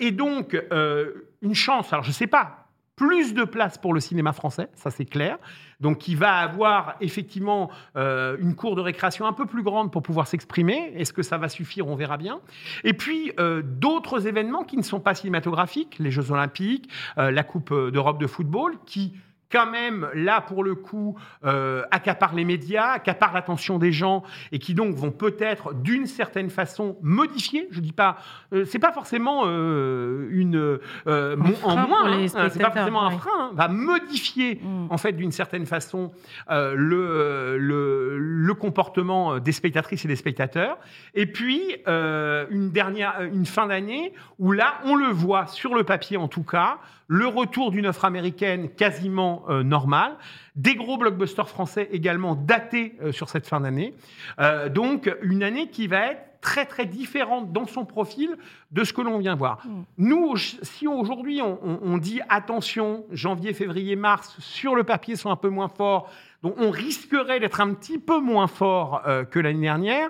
[0.00, 0.56] et donc,
[1.42, 2.59] une chance, alors je ne sais pas,
[3.00, 5.38] plus de place pour le cinéma français, ça c'est clair.
[5.80, 10.02] Donc il va avoir effectivement euh, une cour de récréation un peu plus grande pour
[10.02, 10.92] pouvoir s'exprimer.
[10.94, 11.88] Est-ce que ça va suffire?
[11.88, 12.40] On verra bien.
[12.84, 17.42] Et puis euh, d'autres événements qui ne sont pas cinématographiques, les Jeux olympiques, euh, la
[17.42, 19.14] Coupe d'Europe de football, qui
[19.50, 24.58] quand même, là, pour le coup, euh, accapare les médias, accapare l'attention des gens et
[24.58, 27.68] qui donc vont peut-être, d'une certaine façon, modifier.
[27.70, 28.18] Je dis pas,
[28.52, 33.30] euh, c'est pas forcément euh, une euh, en moins, hein, c'est pas forcément un frein,
[33.38, 34.86] hein, va modifier mm.
[34.90, 36.12] en fait d'une certaine façon
[36.48, 40.78] le, le, le comportement des spectatrices et des spectateurs.
[41.14, 46.16] Et puis une dernière, une fin d'année où là, on le voit sur le papier
[46.16, 46.78] en tout cas
[47.10, 50.16] le retour d'une offre américaine quasiment euh, normale,
[50.54, 53.94] des gros blockbusters français également datés euh, sur cette fin d'année.
[54.38, 58.36] Euh, donc une année qui va être très très différente dans son profil
[58.70, 59.58] de ce que l'on vient voir.
[59.66, 59.82] Mm.
[59.98, 65.48] Nous, si aujourd'hui on, dit attention, janvier, février, mars, sur le papier sont un peu
[65.48, 66.08] moins forts,
[66.44, 70.08] donc on risquerait d'être un petit peu moins fort que l'année dernière,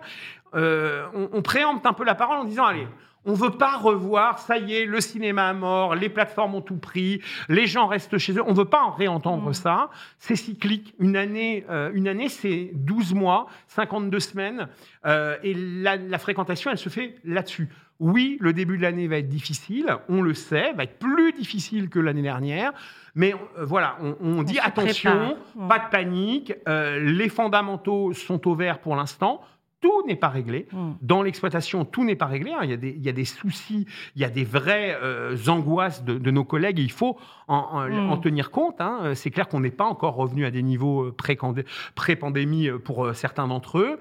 [0.52, 2.86] on, on préempte un peu la parole en disant allez,
[3.26, 6.62] on ne veut pas revoir, ça y est, le cinéma a mort, les plateformes ont
[6.62, 8.42] tout pris, les gens restent chez eux.
[8.46, 9.54] On ne veut pas en réentendre mm.
[9.54, 9.90] ça.
[10.18, 10.94] C'est cyclique.
[10.98, 14.68] Une année, euh, une année c'est 12 mois, 52 semaines.
[15.04, 17.68] Euh, et la, fréquentation, elle se fait là-dessus.
[17.98, 21.90] Oui, le début de l'année va être difficile, on le sait, va être plus difficile
[21.90, 22.72] que l'année dernière.
[23.14, 25.36] Mais euh, voilà, on, dit attention,
[25.68, 29.42] pas de panique, les fondamentaux sont au vert pour l'instant
[29.80, 30.66] tout n'est pas réglé.
[30.72, 30.92] Hmm.
[31.00, 32.52] Dans l'exploitation, tout n'est pas réglé.
[32.52, 32.60] Hein.
[32.64, 35.36] Il, y a des, il, y a des, soucis, il y a des vraies euh,
[35.48, 36.78] angoisses de, nos collègues.
[36.78, 37.16] il faut
[37.48, 38.20] en, hmm.
[38.20, 38.80] tenir compte.
[38.80, 39.12] Hein.
[39.14, 41.16] C'est clair qu'on n'est pas encore revenu à des niveaux euh,
[41.94, 43.98] pré-pandémie euh, pour certains d'entre eux.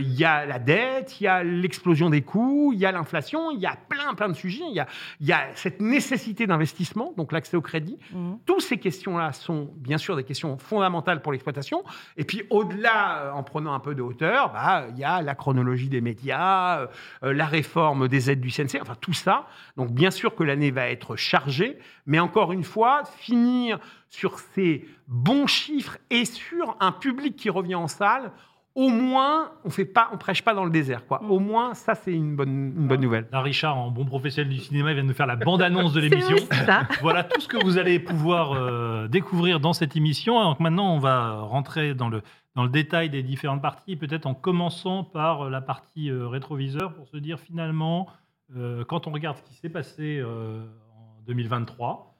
[0.00, 3.50] il y a la dette, il y a l'explosion des coûts, il y a l'inflation,
[3.50, 4.64] il y a plein, plein de sujets.
[4.68, 4.86] Il y a,
[5.20, 7.98] il y a cette nécessité d'investissement, donc l'accès au crédit.
[8.12, 8.34] Hmm.
[8.46, 11.82] Toutes ces questions-là sont bien sûr des questions fondamentales pour l'exploitation.
[12.16, 15.88] Et puis au-delà, en prenant un peu de hauteur, bah, il y a la chronologie
[15.88, 16.86] des médias, euh,
[17.22, 19.46] euh, la réforme des aides du CNC, enfin tout ça.
[19.76, 24.86] Donc bien sûr que l'année va être chargée, mais encore une fois, finir sur ces
[25.08, 28.32] bons chiffres et sur un public qui revient en salle,
[28.74, 31.22] au moins, on fait pas, on prêche pas dans le désert, quoi.
[31.22, 33.28] Au moins, ça, c'est une bonne, une bonne nouvelle.
[33.30, 36.36] Là, Richard, en bon professionnel du cinéma, il vient de faire la bande-annonce de l'émission.
[37.00, 40.42] voilà tout ce que vous allez pouvoir euh, découvrir dans cette émission.
[40.42, 42.22] Donc maintenant, on va rentrer dans le
[42.54, 47.08] dans le détail des différentes parties, peut-être en commençant par la partie euh, rétroviseur pour
[47.08, 48.08] se dire finalement,
[48.56, 50.64] euh, quand on regarde ce qui s'est passé euh,
[50.96, 52.10] en 2023,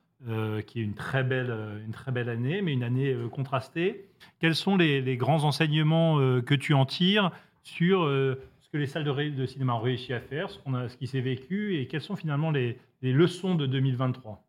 [0.67, 4.09] qui est une très, belle, une très belle année, mais une année contrastée,
[4.41, 7.31] quels sont les, grands enseignements que tu en tires
[7.63, 11.09] sur ce que les salles de, cinéma ont réussi à faire, ce, a, ce qui
[11.09, 14.43] s'est vécu, et quelles sont finalement les leçons de 2023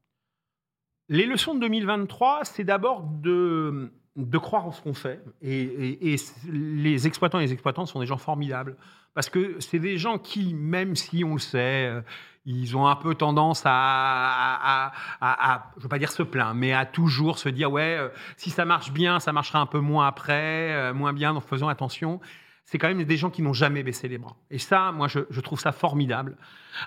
[1.09, 5.21] Les leçons de 2023, c'est d'abord de de croire en ce qu'on fait.
[5.41, 6.15] Et,
[6.49, 8.77] les exploitants et les exploitantes sont des gens formidables.
[9.13, 12.01] Parce que c'est des gens qui, même si on le sait, euh,
[12.45, 16.85] ils ont un peu tendance à, je ne veux pas dire se plaindre, mais à
[16.85, 20.71] toujours se dire, ouais, euh, si ça marche bien, ça marchera un peu moins après,
[20.73, 22.19] euh, moins bien, donc faisons attention.
[22.65, 24.35] C'est quand même des gens qui n'ont jamais baissé les bras.
[24.49, 26.35] Et ça, moi, je, trouve ça formidable.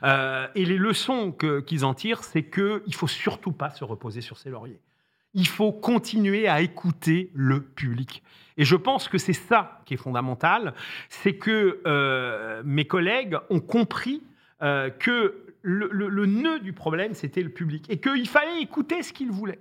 [0.03, 4.39] et les leçons qu'ils en tirent, c'est qu'il ne faut surtout pas se reposer sur
[4.39, 4.81] ses lauriers
[5.35, 8.23] il faut continuer à écouter le public.
[8.57, 10.75] Et je pense que c'est ça qui est fondamental,
[11.09, 14.23] c'est que euh, mes collègues ont compris
[14.63, 19.13] euh, que le, le, nœud du problème, c'était le public, et qu'il fallait écouter ce
[19.13, 19.61] qu'il voulait.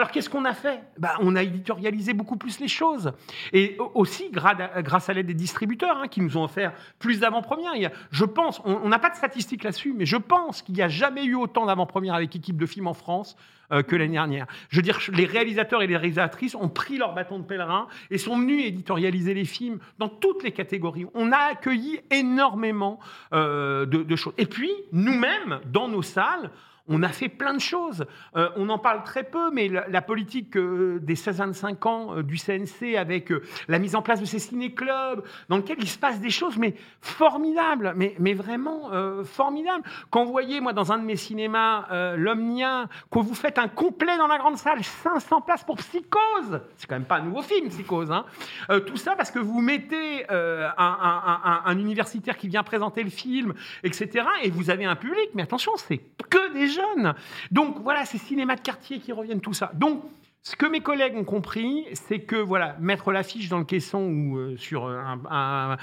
[0.00, 0.80] Alors qu'est-ce qu'on a fait?
[0.96, 3.12] Bah, On a éditorialisé beaucoup plus les choses.
[3.52, 7.90] Et aussi grâce à l'aide des distributeurs hein, qui nous ont offert plus d'avant-premières.
[8.10, 11.26] Je pense, on n'a pas de statistiques là-dessus, mais je pense qu'il n'y a jamais
[11.26, 13.36] eu autant d'avant-premières avec équipe de films en France
[13.72, 14.46] euh, que l'année dernière.
[14.70, 18.16] Je veux dire, les réalisateurs et les réalisatrices ont pris leur bâton de pèlerin et
[18.16, 21.04] sont venus éditorialiser les films dans toutes les catégories.
[21.12, 23.00] On a accueilli énormément
[23.34, 24.32] euh, de, de choses.
[24.38, 26.50] Et puis, nous-mêmes, dans nos salles,
[26.92, 28.04] on a fait plein de choses.
[28.36, 32.36] Euh, on en parle très peu, mais la, politique euh, des 16-25 ans euh, du
[32.36, 33.32] CNC avec
[33.68, 36.74] la mise en place de ces ciné-clubs, dans lequel il se passe des choses, mais
[37.00, 38.90] formidables, mais, mais vraiment
[39.24, 39.84] formidables.
[40.10, 44.16] Quand vous voyez, moi, dans un de mes cinémas, l'Omnia, que vous faites un complet
[44.18, 47.68] dans la grande salle, 500 places pour Psychose, c'est quand même pas un nouveau film,
[47.68, 48.24] Psychose, hein.
[48.86, 53.10] Tout ça parce que vous mettez un, un- un- un universitaire qui vient présenter le
[53.10, 54.26] film, etc.
[54.42, 55.98] Et vous avez un public, mais attention, c'est
[56.28, 56.68] que des
[57.50, 59.70] Donc voilà, ces cinémas de quartier qui reviennent, tout ça.
[59.74, 60.02] Donc,
[60.42, 64.38] ce que mes collègues ont compris, c'est que voilà, mettre l'affiche dans le caisson ou
[64.38, 65.76] euh, sur un,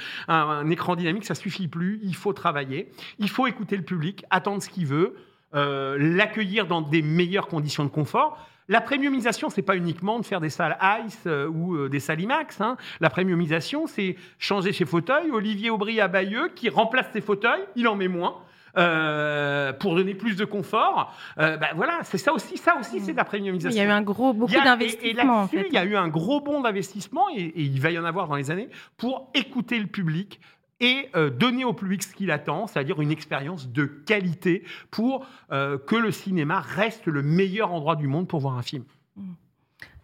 [0.70, 2.00] écran dynamique, ça suffit plus.
[2.04, 5.16] Il faut travailler, il faut écouter le public, attendre ce qu'il veut,
[5.54, 8.44] euh, l'accueillir dans des meilleures conditions de confort.
[8.68, 12.60] La premiumisation, c'est pas uniquement de faire des salles ICE euh, ou des salles IMAX.
[12.60, 12.78] hein.
[13.00, 15.30] La premiumisation, c'est changer ses fauteuils.
[15.32, 18.42] Olivier Aubry à Bayeux, qui remplace ses fauteuils, il en met moins.
[18.78, 23.12] Euh, pour donner plus de confort, Euh, ben voilà, c'est ça aussi, ça aussi, c'est
[23.14, 23.78] de la Il premiumisation.
[23.82, 25.66] y a eu un gros, beaucoup Il d'investissements en fait.
[25.68, 28.28] il y a eu un gros bond d'investissement, et, et il va y en avoir
[28.28, 30.40] dans les années, pour écouter le public
[30.80, 35.78] et euh, donner au public ce qu'il attend, c'est-à-dire une expérience de qualité pour euh,
[35.80, 38.84] que le cinéma reste le meilleur endroit du monde pour voir un film.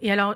[0.01, 0.35] Et alors,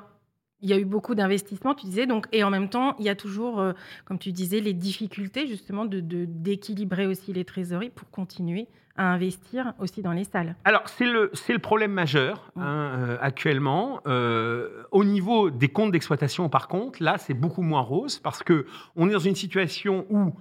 [0.62, 3.10] il y a eu beaucoup d'investissements, tu disais, donc, et en même temps, il y
[3.10, 3.74] a toujours, euh,
[4.06, 8.68] comme tu disais, les difficultés justement de d'équilibrer aussi les trésoreries pour continuer
[8.98, 10.56] à investir aussi dans les salles.
[10.66, 14.02] Alors, c'est le, c'est le problème majeur hein, euh, actuellement.
[14.08, 18.66] Euh, au niveau des comptes d'exploitation, par contre, là, c'est beaucoup moins rose parce que
[18.96, 20.34] on est dans une situation où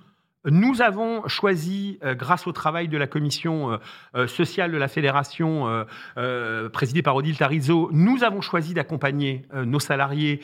[0.47, 3.77] nous avons choisi, euh, grâce au travail de la commission euh,
[4.15, 5.87] euh, sociale de la fédération,
[6.73, 10.41] présidée par Odile Tarizo, nous avons choisi d'accompagner nos salariés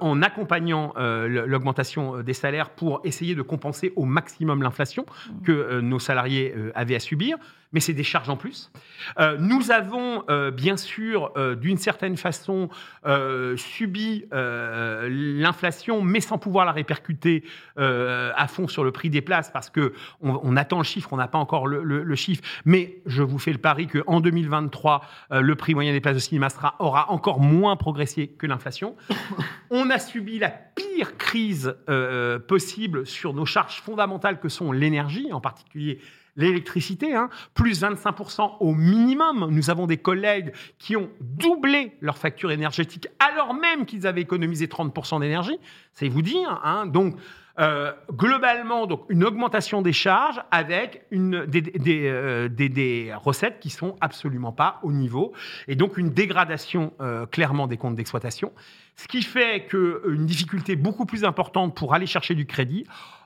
[0.00, 5.04] en accompagnant l'augmentation des salaires pour essayer de compenser au maximum l'inflation
[5.44, 7.36] que nos salariés avaient à subir.
[7.72, 8.70] Mais c'est des charges en plus.
[9.18, 12.68] Euh, nous avons euh, bien sûr, euh, d'une certaine façon,
[13.56, 17.44] subi l'inflation, mais sans pouvoir la répercuter
[17.76, 21.16] à fond sur le prix des places, parce que on, on attend le chiffre, on
[21.16, 22.42] n'a pas encore le, le- le chiffre.
[22.64, 26.20] Mais je vous fais le pari qu'en 2023, euh, le prix moyen des places de
[26.20, 28.96] cinéma sera, aura encore moins progressé que l'inflation.
[29.70, 31.74] on a subi la pire crise
[32.48, 35.98] possible sur nos charges fondamentales que sont l'énergie, en particulier
[36.36, 39.48] l'électricité, hein, plus 25% au minimum.
[39.50, 44.66] Nous avons des collègues qui ont doublé leur facture énergétique alors même qu'ils avaient économisé
[44.66, 45.58] 30% d'énergie.
[45.92, 46.60] C'est vous dire.
[46.64, 46.86] hein.
[46.86, 47.16] Donc,
[47.58, 54.80] euh, globalement, donc une augmentation des charges avec euh, des recettes qui sont absolument pas
[54.82, 55.32] au niveau
[55.68, 58.52] et donc une dégradation euh, clairement des comptes d'exploitation.
[58.96, 62.84] Ce qui fait qu'une difficulté beaucoup plus importante pour aller chercher du crédit.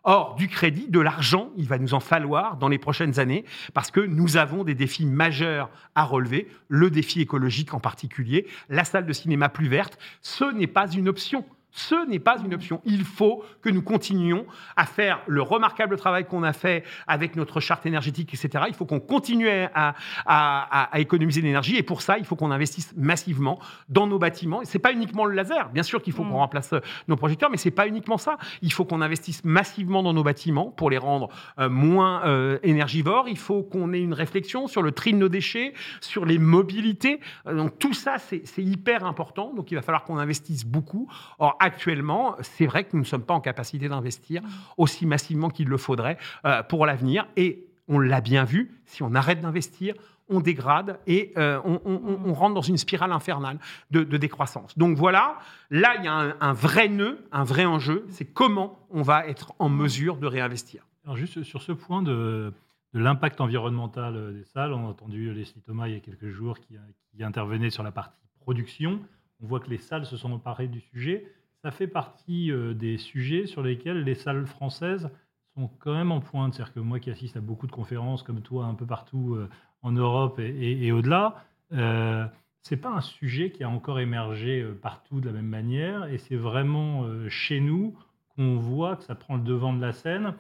[0.09, 3.91] Or, du crédit, de l'argent, il va nous en falloir dans les prochaines années parce
[3.91, 9.05] que nous avons des défis majeurs à relever, le défi écologique en particulier, la salle
[9.05, 9.99] de cinéma plus verte.
[10.23, 11.45] Ce n'est pas une option.
[11.79, 12.81] Ce n'est pas une option.
[12.87, 17.61] Il faut que nous continuions à faire le remarquable travail qu'on a fait avec notre
[17.61, 18.65] charte énergétique, etc.
[18.69, 22.51] Il faut qu'on continue à, à- à- économiser l'énergie et pour ça, il faut qu'on
[22.51, 23.59] investisse massivement
[23.91, 24.63] dans nos bâtiments.
[24.63, 25.69] Et c'est pas uniquement le laser.
[25.69, 26.31] Bien sûr qu'il faut Mm.
[26.31, 28.39] qu'on remplace euh, nos projecteurs, mais c'est pas uniquement ça.
[28.63, 33.29] Il faut qu'on investisse massivement dans nos bâtiments pour les rendre euh, moins euh, énergivores.
[33.29, 37.21] Il faut qu'on ait une réflexion sur le tri de nos déchets, sur les mobilités.
[37.45, 39.53] Donc tout ça, c'est c'est hyper important.
[39.55, 41.07] Donc il va falloir qu'on investisse beaucoup.
[41.39, 44.43] Or actuellement, c'est vrai que nous ne sommes pas en capacité d'investir
[44.77, 47.27] aussi massivement qu'il le faudrait euh, pour l'avenir.
[47.37, 49.95] Et on l'a bien vu, si on arrête d'investir,
[50.29, 53.59] on dégrade et euh, on, on- on- on rentre dans une spirale infernale
[53.93, 54.77] de, de décroissance.
[54.77, 55.39] Donc voilà,
[55.71, 59.27] là, il y a un, un vrai nœud, un vrai enjeu, c'est comment on va
[59.29, 60.85] être en mesure de réinvestir.
[61.05, 62.53] Alors juste sur ce point de,
[62.93, 66.31] de l'impact environnemental euh, des salles, on a entendu Leslie Thomas il y a quelques
[66.31, 66.75] jours qui,
[67.15, 68.99] qui intervenait sur la partie production.
[69.41, 71.31] On voit que les salles se sont emparées du sujet.
[71.67, 75.11] Ça fait partie euh, des sujets sur lesquels les salles françaises
[75.57, 76.55] sont quand même en pointe.
[76.55, 79.49] C'est-à-dire que moi qui assiste à beaucoup de conférences comme toi un peu partout euh,
[79.83, 82.25] en Europe et, au-delà, euh,
[82.63, 86.05] c'est pas un sujet qui a encore émergé euh, partout de la même manière.
[86.05, 87.99] Et c'est vraiment chez nous
[88.37, 90.35] qu'on voit que ça prend le devant de la scène.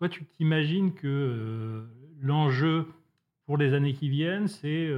[0.00, 1.86] Toi, tu t'imagines que
[2.20, 2.88] l'enjeu
[3.46, 4.92] pour les années qui viennent, c'est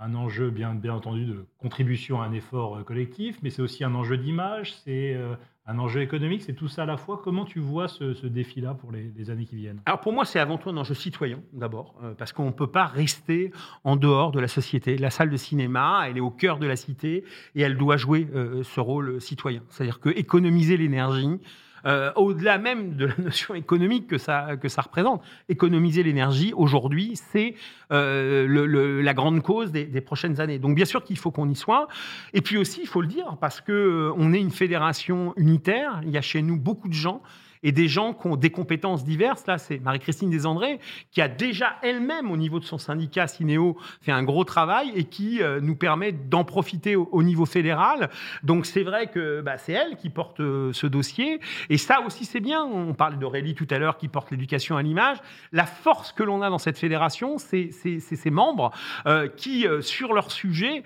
[0.00, 3.94] un enjeu bien, entendu de contribution à un effort euh, collectif, mais c'est aussi un
[3.94, 5.34] enjeu d'image, c'est euh,
[5.66, 7.20] un enjeu économique, c'est tout ça à la fois.
[7.22, 9.80] Comment tu vois ce, défi-là pour les, les années qui viennent?
[9.84, 12.66] Alors pour moi, c'est avant tout un enjeu citoyen, d'abord, euh, parce qu'on ne peut
[12.66, 13.52] pas rester
[13.84, 14.96] en dehors de la société.
[14.96, 18.26] La salle de cinéma, elle est au cœur de la cité et elle doit jouer
[18.62, 19.62] ce rôle citoyen.
[19.68, 21.38] C'est-à-dire que économiser l'énergie,
[21.86, 25.22] euh, au-delà même de la notion économique que ça, que ça représente.
[25.48, 27.54] Économiser l'énergie, aujourd'hui, c'est
[27.92, 30.58] euh, la grande cause des, prochaines années.
[30.58, 31.88] Donc bien sûr qu'il faut qu'on y soit.
[32.32, 36.10] Et puis aussi, il faut le dire, parce que euh, est une fédération unitaire, il
[36.10, 37.22] y a chez nous beaucoup de gens
[37.62, 39.46] et des gens qui ont des compétences diverses.
[39.46, 44.12] Là, c'est Marie-Christine Desandré qui a déjà elle-même, au niveau de son syndicat Cinéo, fait
[44.12, 48.10] un gros travail et qui euh, nous permet d'en profiter au, au niveau fédéral.
[48.42, 51.40] Donc c'est vrai que bah, c'est elle qui porte euh, ce dossier.
[51.68, 52.64] Et ça aussi, c'est bien.
[52.64, 55.18] On parle d'Aurélie tout à l'heure qui porte l'éducation à l'image.
[55.52, 58.70] La force que l'on a dans cette fédération, c'est ses membres
[59.06, 60.82] euh, qui, sur leur sujet,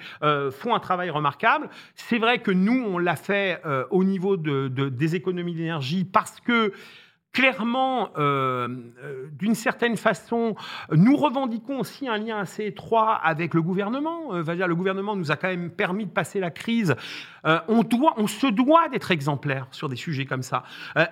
[0.50, 1.68] font un travail remarquable.
[1.94, 3.60] C'est vrai que nous, on l'a fait
[3.90, 6.63] au niveau de, de- des économies d'énergie parce que
[7.34, 8.68] clairement, euh,
[9.02, 10.54] euh, d'une certaine façon,
[10.92, 14.34] nous revendiquons aussi un lien assez étroit avec le gouvernement.
[14.34, 16.94] Euh, le gouvernement nous a quand même permis de passer la crise.
[17.44, 20.62] Euh, on, doit, on se doit d'être exemplaire sur des sujets comme ça.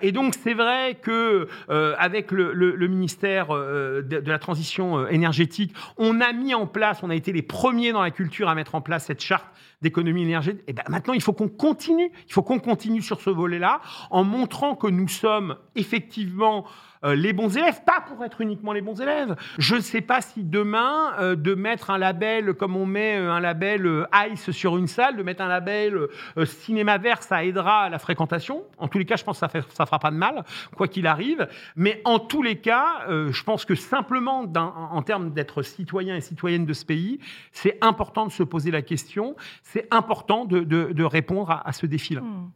[0.01, 6.31] Et donc, c'est vrai que avec le, ministère de, de la transition énergétique, on a
[6.31, 9.05] mis en place, on a été les premiers dans la culture à mettre en place
[9.05, 9.45] cette charte
[9.83, 10.63] d'économie énergétique.
[10.67, 12.11] Et ben maintenant, il faut qu'on continue.
[12.27, 16.65] Il faut qu'on continue sur ce volet-là en montrant que nous sommes effectivement
[17.03, 19.35] euh, les bons élèves, pas pour être uniquement les bons élèves.
[19.57, 23.31] Je ne sais pas si demain, euh, de mettre un label, comme on met euh,
[23.31, 26.07] un label ICE sur une salle, de mettre un label
[26.45, 28.63] cinéma vert, ça aidera à la fréquentation.
[28.77, 30.43] En tous les cas, je pense que ça ne fera pas de mal,
[30.75, 31.47] quoi qu'il arrive.
[31.75, 36.65] Mais en tous les cas, je pense que simplement, en termes d'être citoyen et citoyenne
[36.65, 37.19] de ce pays,
[37.51, 42.21] c'est important de se poser la question, c'est important de, répondre à, à ce défi-là.
[42.21, 42.49] Hmm.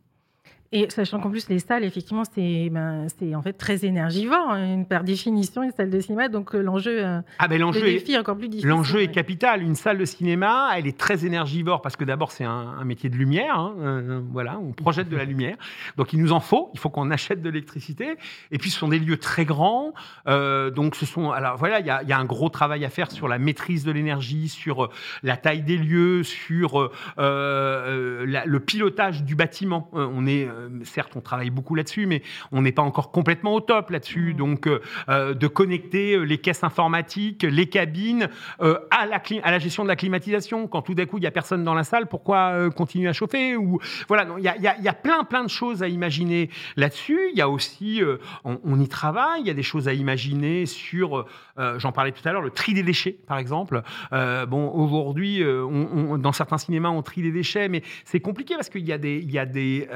[0.73, 5.03] Et sachant qu'en plus, les salles, effectivement, c'est ben, en fait très énergivore, hein, par
[5.05, 6.27] définition, une salle de cinéma.
[6.27, 8.69] Donc, euh, l'enjeu, euh, Ah ben le l'enjeu est, défi est encore plus difficile.
[8.69, 9.11] L'enjeu est ouais.
[9.13, 9.63] capital.
[9.63, 13.09] Une salle de cinéma, elle est très énergivore parce que d'abord c'est un, un métier
[13.09, 13.57] de lumière.
[13.57, 15.55] hein, euh, voilà, on projette de la lumière.
[15.95, 16.69] Donc il nous en faut.
[16.73, 18.17] Il faut qu'on achète de l'électricité.
[18.51, 19.93] Et puis ce sont des lieux très grands.
[20.27, 21.31] euh, donc ce sont.
[21.31, 23.37] Alors voilà, il y a, il y a un gros travail à faire sur la
[23.39, 24.89] maîtrise de l'énergie, sur
[25.23, 29.89] la taille des lieux, sur euh, la- le pilotage du bâtiment.
[29.93, 30.47] On est
[30.83, 34.33] certes, on travaille beaucoup là-dessus, mais on n'est pas encore complètement au top là-dessus.
[34.33, 34.37] Mmh.
[34.37, 38.29] Donc euh, euh, de connecter euh, les caisses informatiques, les cabines
[38.61, 40.67] euh, à, la cli- à la gestion de la climatisation.
[40.67, 43.13] Quand tout d'un coup, il n'y a personne dans la salle, pourquoi euh, continuer à
[43.13, 47.19] chauffer ou, voilà, il y, a, y y plein, plein de choses à imaginer là-dessus.
[47.31, 49.93] Il y a aussi, euh, on, on y travaille, il y a des choses à
[49.93, 51.25] imaginer sur,
[51.59, 53.81] euh, j'en parlais tout à l'heure, le tri des déchets, par exemple.
[54.13, 58.69] Euh, bon, aujourd'hui, euh, dans certains cinémas, on trie les déchets, mais c'est compliqué parce
[58.69, 59.87] qu'il y a des, il y a des,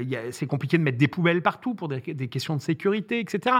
[0.00, 3.56] euh, c'est compliqué de mettre des poubelles partout pour des, questions de sécurité, etc.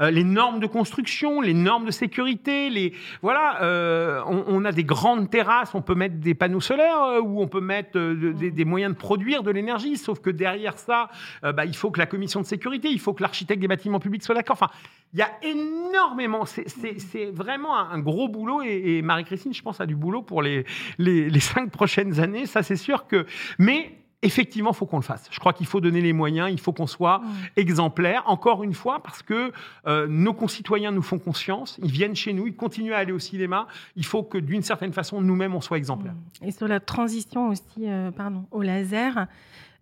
[0.00, 4.84] Euh, les normes de construction, les normes de sécurité, les voilà, euh, on, a des
[4.84, 8.94] grandes terrasses, on peut mettre des panneaux solaires ou on peut mettre de- des, moyens
[8.94, 9.96] de produire de l'énergie.
[9.96, 11.08] Sauf que derrière ça,
[11.42, 14.22] bah, il faut que la commission de sécurité, il faut que l'architecte des bâtiments publics
[14.22, 14.54] soit d'accord.
[14.54, 14.70] Enfin,
[15.12, 16.44] il y a énormément.
[16.44, 20.64] C'est- vraiment un, gros boulot et, et Marie-Christine, je pense, a du boulot pour les,
[20.98, 22.46] les, les cinq prochaines années.
[22.46, 23.26] Ça, c'est sûr que.
[23.58, 25.26] Mais effectivement, il faut qu'on le fasse.
[25.30, 27.22] Je crois qu'il faut donner les moyens, il faut qu'on soit
[27.56, 29.52] exemplaire, encore une fois, parce que
[29.86, 33.18] euh, nos concitoyens nous font confiance, ils viennent chez nous, ils continuent à aller au
[33.18, 33.66] cinéma.
[33.96, 36.14] Il faut que d'une certaine façon, nous-mêmes, on soit exemplaires.
[36.42, 39.26] Et sur la transition aussi, euh, pardon, au laser,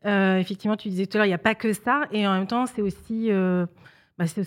[0.07, 2.35] euh, effectivement, tu disais tout à l'heure, il n'y a pas que ça, et en
[2.35, 3.31] même temps, c'est aussi,
[4.19, 4.43] bah, c'est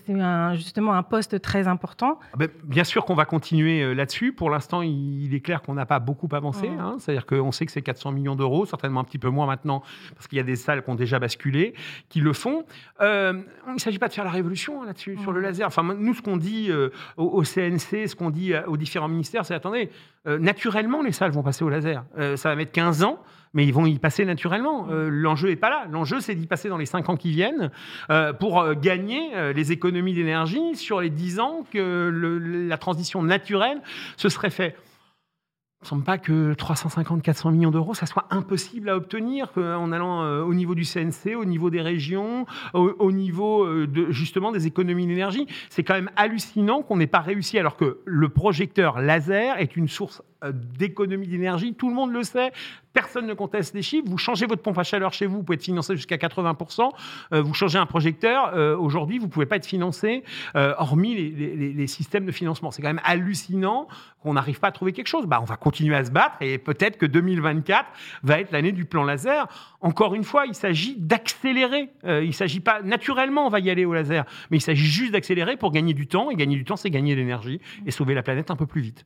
[0.55, 2.19] justement un poste très important.
[2.33, 4.33] Ah ben, bien sûr qu'on va continuer euh, là-dessus.
[4.33, 6.67] Pour l'instant, il, est clair qu'on n'a pas beaucoup avancé.
[6.67, 6.97] Hein.
[6.99, 9.81] C'est-à-dire qu'on sait que c'est 400 millions d'euros, certainement un petit peu moins maintenant,
[10.13, 11.73] parce qu'il y a des salles qui ont déjà basculé,
[12.09, 12.65] qui le font.
[12.99, 15.67] Euh, il ne s'agit pas de faire la révolution hein, là-dessus, sur le laser.
[15.67, 19.45] Enfin, nous, ce qu'on dit euh, au, au CNC, ce qu'on dit aux différents ministères,
[19.45, 19.89] c'est attendez,
[20.27, 22.03] euh, naturellement, les salles vont passer au laser.
[22.35, 23.19] Ça va mettre 15 ans.
[23.53, 24.87] Mais ils vont y passer naturellement.
[24.89, 25.85] Euh, L'enjeu n'est pas là.
[25.91, 27.71] L'enjeu, c'est d'y passer dans les 5 ans qui viennent
[28.09, 32.09] euh, pour euh, gagner les économies d'énergie sur les 10 ans que
[32.67, 33.81] la transition naturelle
[34.17, 34.75] se serait fait.
[35.81, 40.43] Il ne semble pas que 350-400 millions d'euros, ça soit impossible à obtenir en allant
[40.43, 43.67] au niveau du CNC, au niveau des régions, au, au niveau
[44.11, 45.47] justement des économies d'énergie.
[45.69, 49.87] C'est quand même hallucinant qu'on n'ait pas réussi, alors que le projecteur laser est une
[49.87, 50.21] source
[50.77, 51.73] d'économie d'énergie.
[51.73, 52.51] Tout le monde le sait.
[52.93, 54.07] Personne ne conteste les chiffres.
[54.07, 56.89] Vous changez votre pompe à chaleur chez vous, vous pouvez être financé jusqu'à 80%.
[57.33, 60.23] Euh, vous changez un projecteur, euh, aujourd'hui, vous ne pouvez pas être financé,
[60.55, 62.71] euh, hormis les, systèmes de financement.
[62.71, 63.87] C'est quand même hallucinant
[64.21, 65.25] qu'on n'arrive pas à trouver quelque chose.
[65.25, 67.85] Bah, on va continuer à se battre et peut-être que 2024
[68.23, 69.47] va être l'année du plan laser.
[69.81, 71.89] Encore une fois, il s'agit d'accélérer.
[72.05, 75.13] Euh, il s'agit pas, naturellement, on va y aller au laser, mais il s'agit juste
[75.13, 76.29] d'accélérer pour gagner du temps.
[76.29, 78.81] Et gagner du temps, c'est gagner de l'énergie et sauver la planète un peu plus
[78.81, 79.05] vite.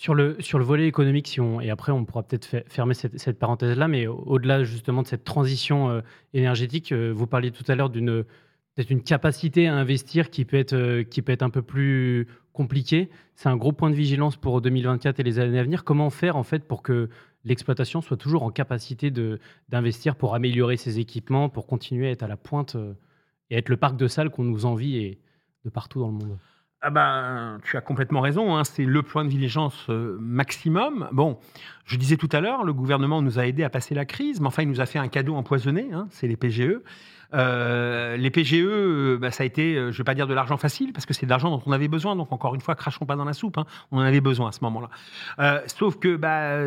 [0.00, 3.38] Sur le, sur le volet économique, si on, et après on pourra peut-être fermer cette,
[3.38, 6.00] parenthèse-là, mais au- au-delà justement de cette transition euh,
[6.32, 8.24] énergétique, euh, vous parliez tout à l'heure d'une
[9.04, 13.10] capacité à investir qui peut être, euh, qui peut être un peu plus compliquée.
[13.34, 15.84] C'est un gros point de vigilance pour 2024 et les années à venir.
[15.84, 17.10] Comment faire en fait pour que
[17.44, 19.10] l'exploitation soit toujours en capacité
[19.68, 22.74] d'investir pour améliorer ses équipements, pour continuer à être à la pointe
[23.50, 25.20] et être le parc de salles qu'on nous envie et
[25.66, 26.38] de partout dans le monde?
[26.82, 31.10] Ah ben, tu as complètement raison, hein, c'est le point de vigilance euh, maximum.
[31.12, 31.38] Bon,
[31.84, 34.46] je disais tout à l'heure, le gouvernement nous a aidés à passer la crise, mais
[34.46, 36.80] enfin, il nous a fait un cadeau empoisonné, hein, c'est les PGE.
[37.32, 40.34] Euh, les PGE, euh, bah, ça a été, euh, je ne vais pas dire de
[40.34, 42.74] l'argent facile, parce que c'est de l'argent dont on avait besoin, donc encore une fois,
[42.74, 45.62] crachons pas dans la soupe, hein, on en avait besoin à ce moment-là.
[45.66, 46.66] Sauf que bah,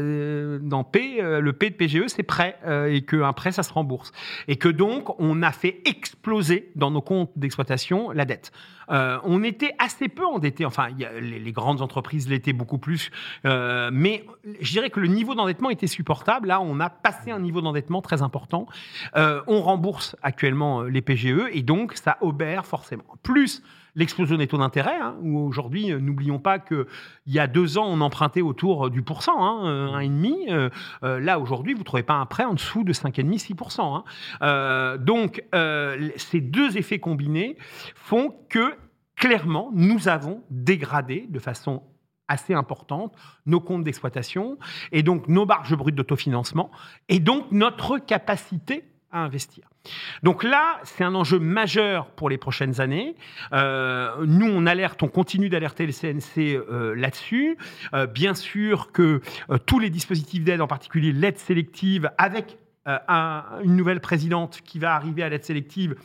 [0.60, 2.58] dans P, le P de PGE, c'est prêt,
[2.90, 4.12] et qu'un prêt, ça se rembourse.
[4.48, 8.52] Et que donc, on a fait exploser dans nos comptes d'exploitation la dette.
[8.90, 10.66] On était assez peu endettés.
[10.66, 10.88] Enfin,
[11.22, 13.12] les, grandes entreprises l'étaient beaucoup plus.
[13.44, 14.26] Mais
[14.60, 16.48] je dirais que le niveau d'endettement était supportable.
[16.48, 18.68] Là, on a passé un niveau d'endettement très important.
[19.16, 23.04] On rembourse actuellement euh, les PGE et donc ça obère forcément.
[23.24, 23.64] Plus
[23.96, 26.86] l'explosion des taux d'intérêt, hein, où aujourd'hui, euh, n'oublions pas qu'il
[27.28, 30.50] y a deux ans, on empruntait autour du pourcent, hein, euh, 1,5.
[30.50, 30.70] Euh,
[31.04, 33.96] euh, là, aujourd'hui, vous ne trouvez pas un prêt en dessous de 5,5-6%.
[33.96, 34.04] Hein.
[34.42, 37.58] Euh, donc, euh, ces deux effets combinés
[37.96, 38.74] font que,
[39.16, 41.84] clairement, nous avons dégradé de façon
[42.30, 43.14] assez importante
[43.46, 44.58] nos comptes d'exploitation
[44.94, 46.72] et donc nos marges brutes d'autofinancement
[47.10, 48.86] et donc notre capacité
[49.22, 49.70] investir.
[50.24, 53.16] Donc là, c'est un enjeu majeur pour les prochaines années.
[53.52, 57.58] Euh, nous, on alerte, on continue d'alerter le CNC euh, là-dessus.
[57.94, 59.22] Euh, bien sûr que
[59.66, 62.58] tous les dispositifs d'aide, en particulier l'aide sélective, avec
[62.88, 65.96] euh, un- une nouvelle présidente qui va arriver à l'aide sélective,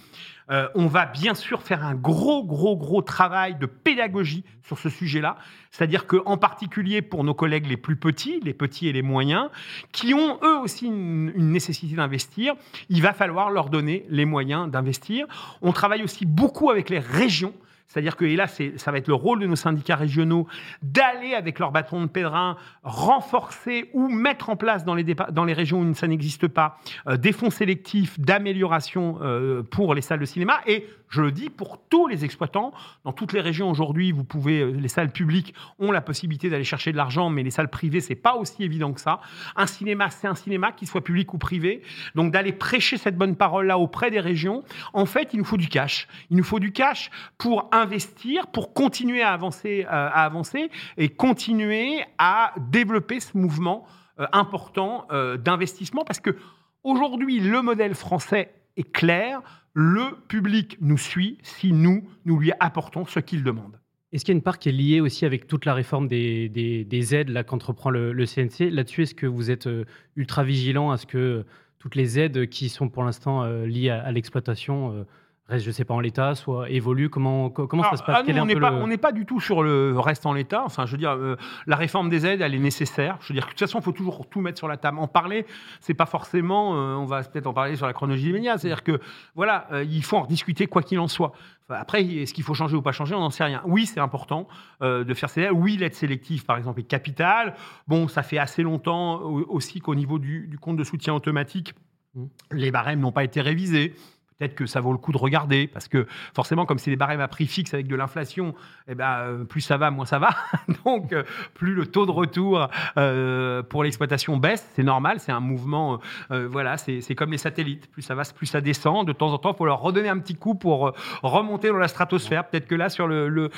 [0.50, 4.88] euh, on va bien sûr faire un gros, gros, gros travail de pédagogie sur ce
[4.88, 5.36] sujet-là.
[5.70, 9.50] C'est-à-dire qu'en particulier pour nos collègues les plus petits, les petits et les moyens,
[9.92, 12.54] qui ont eux aussi une nécessité d'investir,
[12.88, 15.26] il va falloir leur donner les moyens d'investir.
[15.60, 17.52] On travaille aussi beaucoup avec les régions.
[17.88, 20.46] C'est-à-dire que, et là, ça va être le rôle de nos syndicats régionaux
[20.82, 25.44] d'aller avec leur bâton de pèlerin renforcer ou mettre en place dans les, dépa- dans
[25.44, 30.20] les régions où ça n'existe pas euh, des fonds sélectifs d'amélioration euh, pour les salles
[30.20, 30.60] de cinéma.
[30.66, 32.72] Et je le dis pour tous les exploitants,
[33.04, 36.64] dans toutes les régions aujourd'hui, vous pouvez, euh, les salles publiques ont la possibilité d'aller
[36.64, 39.20] chercher de l'argent, mais les salles privées, c'est pas aussi évident que ça.
[39.56, 41.82] Un cinéma, c'est un cinéma, qu'il soit public ou privé.
[42.14, 45.68] Donc d'aller prêcher cette bonne parole-là auprès des régions, en fait, il nous faut du
[45.68, 46.08] cash.
[46.30, 51.08] Il nous faut du cash pour investir, pour continuer à avancer, euh, à avancer et
[51.08, 53.86] continuer à développer ce mouvement
[54.20, 55.06] euh, important
[55.38, 56.36] d'investissement parce que
[56.82, 59.42] aujourd'hui, le modèle français est clair.
[59.80, 63.78] Le public nous suit si nous, nous lui apportons ce qu'il demande.
[64.10, 66.48] Est-ce qu'il y a une part qui est liée aussi avec toute la réforme des,
[66.48, 69.84] des- des aides qu'entreprend le, CNC Là-dessus, est-ce que vous êtes euh,
[70.16, 71.46] ultra vigilant à ce que euh,
[71.78, 75.06] toutes les aides qui sont pour l'instant euh, liées à, à l'exploitation
[75.48, 78.16] restent, je ne sais pas, en l'état, soit évoluent Comment, co- comment ça se passe?
[78.20, 80.62] Ah non, un on n'est pas, le- du tout sur le reste en l'état.
[80.64, 81.36] Enfin, je veux dire, euh,
[81.66, 83.16] la réforme des aides, elle est nécessaire.
[83.20, 84.98] Je veux dire, que de toute façon, il faut toujours tout mettre sur la table.
[84.98, 85.46] En parler,
[85.80, 86.74] c'est pas forcément.
[86.76, 88.58] euh, on va peut-être en parler sur la chronologie immédiate.
[88.60, 89.00] C'est-à-dire que
[89.34, 91.32] voilà, euh, il faut en rediscuter quoi qu'il en soit.
[91.68, 93.14] Enfin, après, est-ce qu'il faut changer ou pas changer?
[93.14, 93.62] On n'en sait rien.
[93.64, 94.48] Oui, c'est important
[94.80, 95.52] de faire ces aides.
[95.54, 97.54] Oui, l'aide sélective, par exemple, est capitale.
[97.86, 101.74] Bon, ça fait assez longtemps aussi qu'au niveau du, du compte de soutien automatique,
[102.14, 102.24] Mm.
[102.52, 103.94] les barèmes n'ont pas été révisés.
[104.38, 107.20] Peut-être que ça vaut le coup de regarder, parce que forcément, comme c'est des barèmes
[107.20, 108.54] à prix fixe avec de l'inflation,
[108.86, 110.30] eh ben, euh, plus ça va, moins ça va.
[110.84, 111.24] Donc, euh,
[111.54, 115.98] plus le taux de retour euh, pour l'exploitation baisse, c'est normal, c'est un mouvement,
[116.30, 117.90] voilà, c'est comme les satellites.
[117.90, 119.06] Plus ça va, plus ça descend.
[119.06, 121.88] De temps en temps, il faut leur redonner un petit coup pour remonter dans la
[121.88, 122.48] stratosphère.
[122.48, 123.50] Peut-être que là, sur le,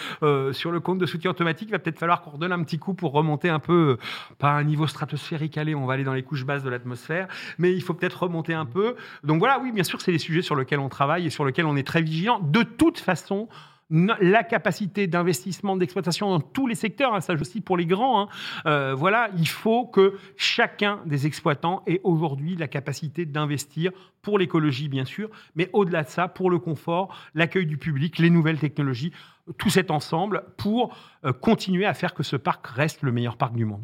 [0.52, 2.94] sur le compte de soutien automatique, il va peut-être falloir qu'on redonne un petit coup
[2.94, 3.98] pour remonter un peu,
[4.38, 7.28] pas un niveau stratosphérique, allez, on va aller dans les couches basses de l'atmosphère,
[7.58, 8.96] mais il faut peut-être remonter un peu.
[9.24, 11.66] Donc voilà, oui, bien sûr, c'est des sujets sur lesquels on travaille et sur lesquels
[11.66, 12.38] on est très vigilant.
[12.40, 13.48] De toute façon,
[13.90, 18.28] la capacité d'investissement, d'exploitation dans tous les secteurs, hein, ça aussi pour les grands, hein,
[18.66, 23.90] euh, voilà, il faut que chacun des exploitants ait aujourd'hui la capacité d'investir
[24.22, 28.30] pour l'écologie, bien sûr, mais au-delà de ça, pour le confort, l'accueil du public, les
[28.30, 29.12] nouvelles technologies,
[29.58, 33.54] tout cet ensemble pour euh, continuer à faire que ce parc reste le meilleur parc
[33.54, 33.82] du monde.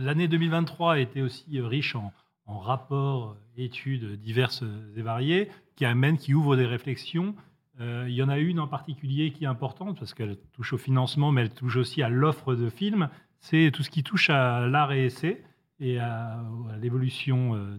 [0.00, 2.14] L'année 2023 a été aussi riche en,
[2.48, 4.64] en rapports, études diverses
[4.96, 7.36] et variées, qui amènent, qui ouvrent des réflexions.
[7.80, 10.78] Euh, il y en a une en particulier qui est importante parce qu'elle touche au
[10.78, 13.10] financement, mais elle touche aussi à l'offre de films.
[13.38, 15.44] C'est tout ce qui touche à l'art et essai
[15.78, 16.42] et à,
[16.80, 17.78] l'évolution euh,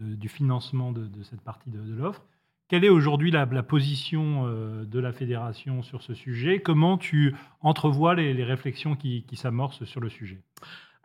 [0.00, 2.26] du financement de, cette partie de, l'offre.
[2.68, 6.58] quelle est aujourd'hui la, position euh, de la fédération sur ce sujet?
[6.58, 10.42] Comment tu entrevois les, réflexions qui s'amorcent sur le sujet?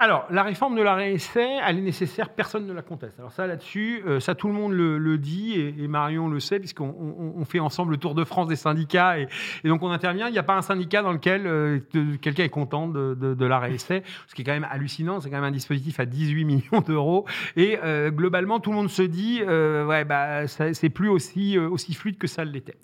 [0.03, 3.19] Alors, la réforme de l'arrêt essai, elle est nécessaire, personne ne la conteste.
[3.19, 6.39] Alors ça, là-dessus, euh, ça tout le monde le, le dit, et, et Marion le
[6.39, 9.27] sait, puisqu'on on, on fait ensemble le tour de France des syndicats, et,
[9.63, 10.27] et donc on intervient.
[10.27, 11.77] Il n'y a pas un syndicat dans lequel euh,
[12.19, 15.19] quelqu'un est content de, de- de l'arrêt essai, ce qui est quand même hallucinant.
[15.19, 18.89] C'est quand même un dispositif à 18 millions d'euros, et euh, globalement, tout le monde
[18.89, 22.75] se dit, euh, ouais, bah, c'est plus aussi, euh, aussi fluide que ça l'était.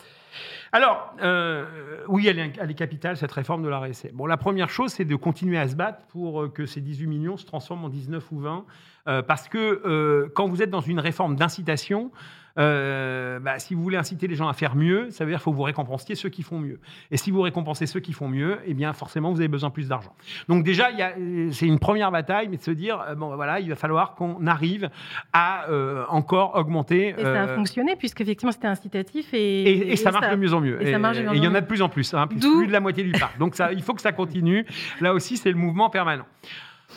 [0.72, 1.66] Alors, euh,
[2.08, 4.12] oui, elle est, capitale, cette réforme de la RSC.
[4.14, 7.08] Bon, la première chose, c'est de continuer à se battre pour euh, que ces 18
[7.08, 8.66] millions se transforment en 19 ou 20.
[9.08, 12.12] euh, parce que quand vous êtes dans une réforme d'incitation,
[12.58, 15.44] euh, bah, si vous voulez inciter les gens à faire mieux, ça veut dire qu'il
[15.44, 16.80] faut que vous récompensiez ceux qui font mieux.
[17.12, 19.74] Et si vous récompensez ceux qui font mieux, eh bien forcément, vous avez besoin de
[19.74, 20.14] plus d'argent.
[20.48, 23.70] Donc déjà, euh, c'est une première bataille, mais de se dire, euh, bon, voilà, il
[23.70, 24.90] va falloir qu'on arrive
[25.34, 27.16] à euh, encore augmenter.
[27.18, 29.34] Et ça a fonctionné, puisqu'effectivement, c'était incitatif.
[29.34, 30.82] Et, et, et ça marche de mieux en mieux.
[30.82, 33.12] et il y en a de plus en plus, hein, plus, de la moitié du
[33.12, 33.38] parc.
[33.38, 34.66] Donc ça, il faut que ça continue.
[35.02, 36.26] Là aussi, c'est le mouvement permanent.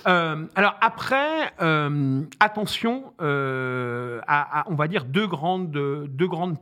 [0.07, 5.73] Euh, alors après, euh, attention euh, à, on va dire, deux grandes,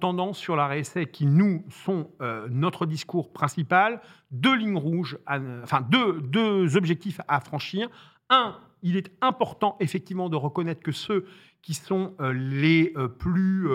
[0.01, 2.11] tendances sur la RSA qui, nous, sont
[2.51, 4.01] notre discours principal.
[4.31, 5.18] Deux lignes rouges,
[5.62, 7.89] enfin deux, deux objectifs à franchir.
[8.31, 11.26] Un, il est important effectivement de reconnaître que ceux
[11.63, 13.69] qui sont euh, les euh, plus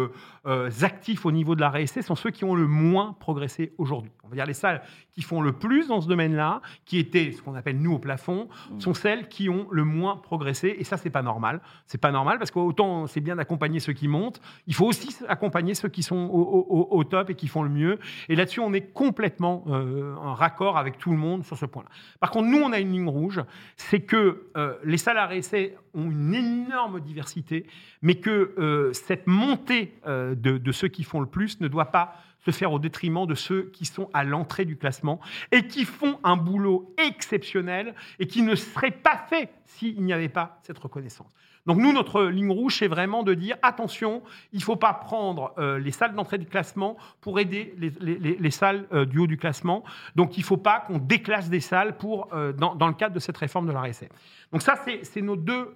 [0.45, 4.11] euh, actifs au niveau de la RSC sont ceux qui ont le moins progressé aujourd'hui.
[4.23, 4.81] On va dire les salles
[5.11, 8.47] qui font le plus dans ce domaine-là, qui étaient ce qu'on appelle nous au plafond,
[8.79, 10.75] sont celles qui ont le moins progressé.
[10.79, 11.61] Et ça, c'est pas normal.
[11.85, 15.75] C'est pas normal parce qu'autant c'est bien d'accompagner ceux qui montent, il faut aussi accompagner
[15.75, 17.99] ceux qui sont au, au- au top et qui font le mieux.
[18.27, 21.89] Et là-dessus, on est complètement euh, en raccord avec tout le monde sur ce point-là.
[22.19, 23.41] Par contre, nous, on a une ligne rouge,
[23.77, 27.67] c'est que euh, les salles à réessai ont une énorme diversité,
[28.01, 32.15] mais que euh, cette montée euh, de, ceux qui font le plus ne doit pas
[32.45, 35.21] se faire au détriment de ceux qui sont à l'entrée du classement
[35.53, 40.27] et qui font un boulot exceptionnel et qui ne serait pas fait s'il n'y avait
[40.29, 41.31] pas cette reconnaissance.
[41.65, 44.21] Donc nous, notre ligne rouge, c'est vraiment de dire attention,
[44.51, 48.19] il ne faut pas prendre euh, les salles d'entrée du classement pour aider les, les-
[48.19, 49.85] les- les salles du haut du classement.
[50.17, 53.37] Donc il ne faut pas qu'on déclasse des salles pour, dans, le cadre de cette
[53.37, 54.07] réforme de la RSA.
[54.51, 55.73] Donc ça, c'est nos deux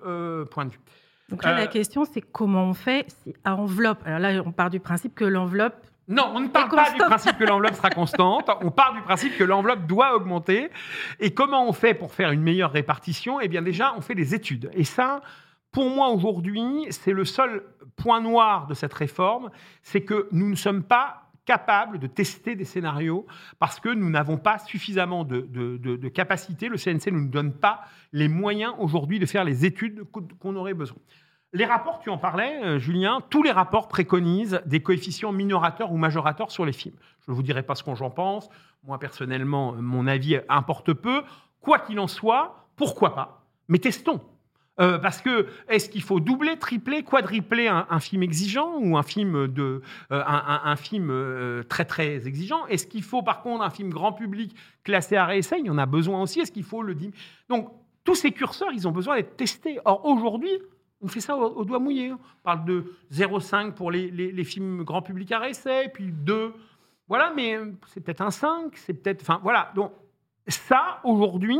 [0.51, 0.79] points de vue.
[1.29, 3.05] Donc là, Euh, la question, c'est comment on fait
[3.43, 3.99] à enveloppe?
[4.05, 5.75] Alors là, on part du principe que l'enveloppe.
[6.07, 8.49] Non, on ne parle Et pas du principe que l'enveloppe sera constante.
[8.61, 10.69] On part du principe que l'enveloppe doit augmenter.
[11.19, 13.41] Et comment on fait pour faire une meilleure répartition?
[13.41, 14.69] Eh bien, déjà, on fait des études.
[14.73, 15.19] Et ça,
[15.73, 17.61] pour moi, aujourd'hui, c'est le seul
[17.97, 19.49] point noir de cette réforme,
[19.83, 23.25] c'est que nous ne sommes pas capables de tester des scénarios
[23.57, 25.79] parce que nous n'avons pas suffisamment de, de.
[26.01, 27.81] Le CNC ne nous donne pas
[28.11, 30.03] les moyens aujourd'hui de faire les études
[30.39, 30.97] qu'on aurait besoin.
[31.53, 35.97] Les rapports, tu en parlais, euh, Julien, tous les rapports préconisent des coefficients minorateurs ou
[35.97, 36.97] majorateurs sur les films.
[37.25, 38.49] Je ne vous dirai pas ce que j'en pense.
[38.83, 41.23] Moi, personnellement, euh, mon avis importe peu.
[41.61, 44.21] Quoi qu'il en soit, pourquoi pas Mais testons.
[44.79, 49.47] Euh, parce que est-ce qu'il faut doubler, tripler, quadripler un, film exigeant ou un film
[49.47, 52.65] de euh, un, film euh, très très exigeant?
[52.67, 55.57] Est-ce qu'il faut par contre un film grand public classé à réessai?
[55.59, 56.41] Il y en a besoin aussi.
[56.41, 57.11] Est-ce qu'il faut le dim-
[57.49, 57.71] Donc
[58.03, 59.79] tous ces curseurs, ils ont besoin d'être testés.
[59.83, 60.51] Or aujourd'hui,
[61.01, 62.11] on fait ça au, au doigt mouillé.
[62.13, 66.53] On parle de 0,5 pour les, les- les films grand public à réessai, puis 2.
[67.07, 67.57] Voilà, mais
[67.87, 69.21] c'est peut-être un 5, c'est peut-être.
[69.23, 69.71] Enfin, voilà.
[69.75, 69.91] Donc,
[70.47, 71.57] ça, aujourd'hui,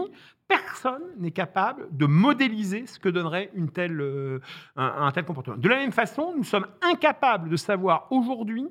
[0.47, 4.39] personne n'est capable de modéliser ce que donnerait euh,
[4.75, 5.57] un, tel comportement.
[5.57, 8.67] De la même façon, nous sommes incapables de savoir aujourd'hui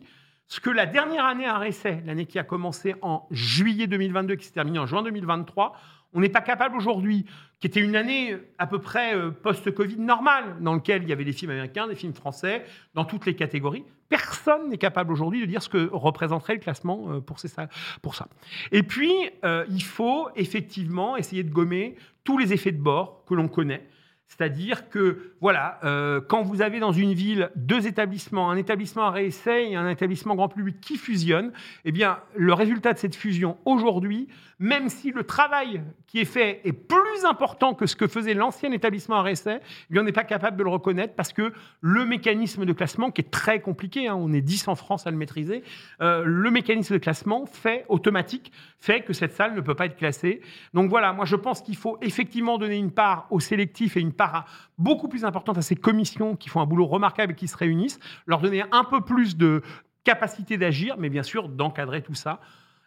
[0.47, 4.47] ce que la dernière année à réessai, l'année qui a commencé en juillet 2022, qui
[4.47, 5.73] s'est terminée en juin 2023,
[6.13, 7.27] on n'est pas capable aujourd'hui,
[7.61, 11.25] qui était une année à peu près euh, post-Covid normale, dans laquelle il y avait
[11.25, 12.65] des films américains, des films français,
[12.95, 13.85] dans toutes les catégories.
[14.09, 18.29] Personne n'est capable aujourd'hui de dire ce que représenterait le classement euh, pour, ça.
[18.73, 19.13] Et puis,
[19.45, 23.87] euh, il faut effectivement essayer de gommer tous les effets de bord que l'on connaît.
[24.29, 29.11] C'est-à-dire que, voilà, euh, quand vous avez dans une ville deux établissements, un établissement à
[29.11, 31.53] réessai et un établissement grand public qui fusionnent,
[31.85, 34.27] eh bien, le résultat de cette fusion aujourd'hui,
[34.59, 38.73] même si le travail qui est fait est plus important que ce que faisait l'ancien
[38.73, 39.61] établissement à réessai,
[39.91, 43.23] eh on n'est pas capable de le reconnaître parce que le mécanisme de classement, qui
[43.23, 45.63] est très compliqué, hein, on est 10 en France à le maîtriser,
[46.01, 49.97] euh, le mécanisme de classement fait automatique fait que cette salle ne peut pas être
[49.97, 50.41] classée.
[50.75, 54.13] Donc voilà, moi je pense qu'il faut effectivement donner une part au sélectif et une
[54.13, 54.47] part
[54.79, 57.99] beaucoup plus importante à ces commissions qui font un boulot remarquable et qui se réunissent,
[58.27, 59.63] leur donner un peu plus de
[60.05, 62.41] capacité d'agir, mais bien sûr d'encadrer tout ça.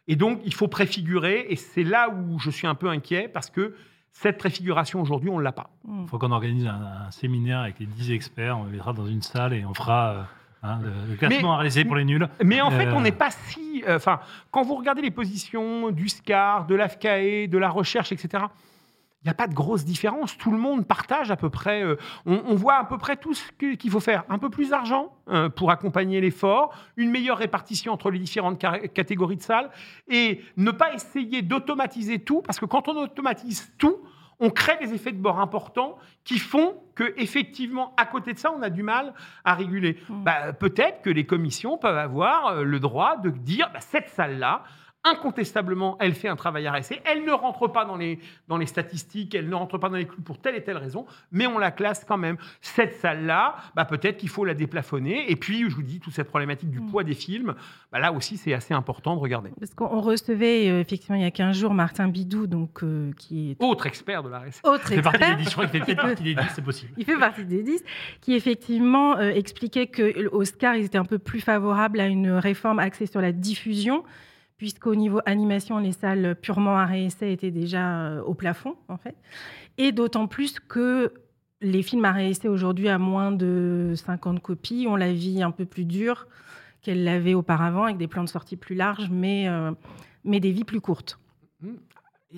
[0.08, 3.50] Et donc il faut préfigurer, et c'est là où je suis un peu inquiet parce
[3.50, 3.76] que
[4.12, 5.70] cette préfiguration aujourd'hui, on ne l'a pas.
[5.86, 6.02] Hmm.
[6.04, 9.06] Il faut qu'on organise un, un séminaire avec les 10 experts, on les mettra dans
[9.08, 10.22] une salle et on fera euh,
[10.64, 12.28] hein, le, le classement à réaliser pour les nuls.
[12.44, 12.94] Mais en fait, Euh.
[12.96, 13.84] on n'est pas si.
[13.88, 14.20] euh, Enfin,
[14.52, 18.44] quand vous regardez les positions du SCAR, de l'AFCAE, de la recherche, etc.,
[19.22, 20.38] il n'y a pas de grosse différence.
[20.38, 21.84] Tout le monde partage à peu près.
[21.84, 24.24] euh, on, on voit à peu près tout ce qu'il faut faire.
[24.30, 28.60] Un peu plus d'argent euh, pour accompagner l'effort, une meilleure répartition entre les différentes
[28.94, 29.70] catégories de salles
[30.08, 33.98] et ne pas essayer d'automatiser tout, parce que quand on automatise tout,
[34.40, 38.54] on crée des effets de bord importants qui font que effectivement, à côté de ça,
[38.58, 39.14] on a du mal
[39.44, 39.98] à réguler.
[40.08, 40.24] Mm.
[40.24, 44.64] Bah, peut-être que les commissions peuvent avoir euh, le droit de dire bah, cette salle-là.
[45.06, 47.02] Incontestablement, elle fait un travail à RSC.
[47.06, 50.06] Elle ne rentre pas dans les, dans les statistiques, elle ne rentre pas dans les
[50.06, 52.38] clous pour telle et telle raison, mais on la classe quand même.
[52.62, 55.32] Cette salle-là, bah, peut-être qu'il faut la déplafonner.
[55.32, 56.92] Et puis, je vous dis, toute cette problématique du Mm.
[56.92, 57.56] poids des films,
[57.92, 59.52] bah, là aussi, c'est assez important de regarder.
[59.60, 63.52] Parce qu'on recevait euh, effectivement il y a 15 jours Martin Bidou, donc, euh, qui
[63.52, 64.62] est Autre expert de la RSC.
[64.66, 65.38] autre Il fait partie des expert.
[65.38, 66.94] 10, je crois qu'il fait partie des 10, c'est possible.
[66.98, 67.84] Il fait partie des 10,
[68.22, 72.80] qui effectivement euh, expliquait que Oscar, ils étaient un peu plus favorables à une réforme
[72.80, 74.04] axée sur la diffusion,
[74.60, 79.16] puisqu'au niveau animation, les salles purement à réessai étaient déjà euh, au plafond, en fait.
[79.80, 81.12] Et d'autant plus que
[81.62, 85.66] les films à réessai aujourd'hui, à moins de 50 copies, ont la vie un peu
[85.66, 86.28] plus dure
[86.82, 89.72] qu'elle l'avait auparavant, avec des plans de sortie plus larges, mais, euh,
[90.24, 91.20] mais des vies plus courtes.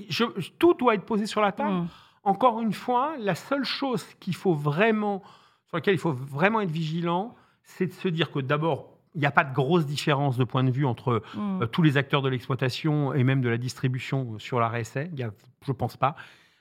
[0.10, 1.72] Je- je- tout doit être posé sur la table.
[1.72, 1.88] Mm.
[2.24, 5.22] Encore une fois, la seule chose qu'il faut vraiment,
[5.68, 9.28] sur laquelle il faut vraiment être vigilant, c'est de se dire que d'abord, il n'y
[9.28, 12.30] a pas de grosse différence de point de vue entre euh, tous les acteurs de
[12.30, 15.04] l'exploitation et même de la distribution sur la RSA.
[15.04, 15.32] Il y a-
[15.66, 16.16] je ne pense pas.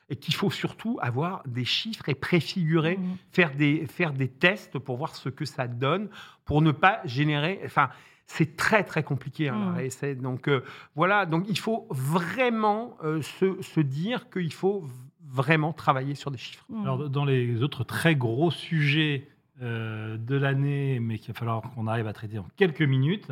[0.09, 3.15] Et qu'il faut surtout avoir des chiffres et préfigurer, Mm.
[3.31, 6.09] faire, des, faire des tests pour voir ce que ça donne,
[6.43, 7.61] pour ne pas générer.
[7.63, 7.89] Enfin,
[8.27, 10.15] c'est très très compliqué hein, la RSA.
[10.15, 10.61] Donc euh,
[10.95, 14.85] voilà, donc il faut vraiment euh, se, se dire qu'il faut
[15.25, 16.65] vraiment travailler sur des chiffres.
[16.83, 19.29] Alors, dans les autres très gros sujets
[19.61, 23.31] euh, de l'année, mais qu'il va falloir qu'on arrive à traiter en quelques minutes,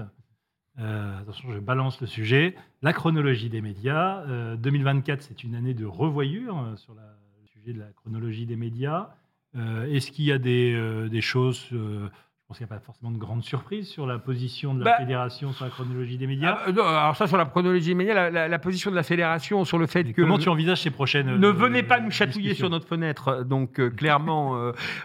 [0.79, 4.21] euh, attention, je balance le sujet, la chronologie des médias.
[4.27, 8.45] Euh, 2024, c'est une année de revoyure euh, sur la- le sujet de la chronologie
[8.45, 9.09] des médias.
[9.55, 12.09] Euh, Est-ce qu'il y a des, euh, choses, euh,
[12.49, 14.97] pense qu'il n'y a pas forcément de grandes surprises sur la position de la Bah,
[14.97, 18.31] fédération sur la chronologie des médias Ah, non, alors ça sur la chronologie immédiate, la,
[18.31, 20.89] la- la position de la fédération sur le fait Et que Comment tu envisages ces
[20.89, 23.43] prochaines ne euh, venez pas nous chatouiller sur notre fenêtre.
[23.45, 24.55] Donc euh, clairement,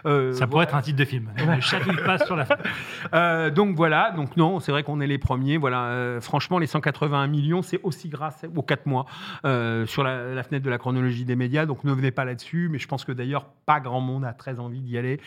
[0.07, 1.29] euh, Ça pourrait être un titre de film.
[1.37, 2.47] Ne chatouille pas sur la
[3.13, 5.57] Euh, donc voilà, donc non, c'est vrai qu'on est les premiers.
[5.57, 9.05] Voilà, franchement, les 181 millions, c'est aussi grâce aux 4 mois
[9.85, 11.67] sur la, la fenêtre de la chronologie des médias.
[11.67, 14.59] Donc ne venez pas là-dessus, mais je pense que d'ailleurs, pas grand monde a très
[14.59, 15.19] envie d'y aller.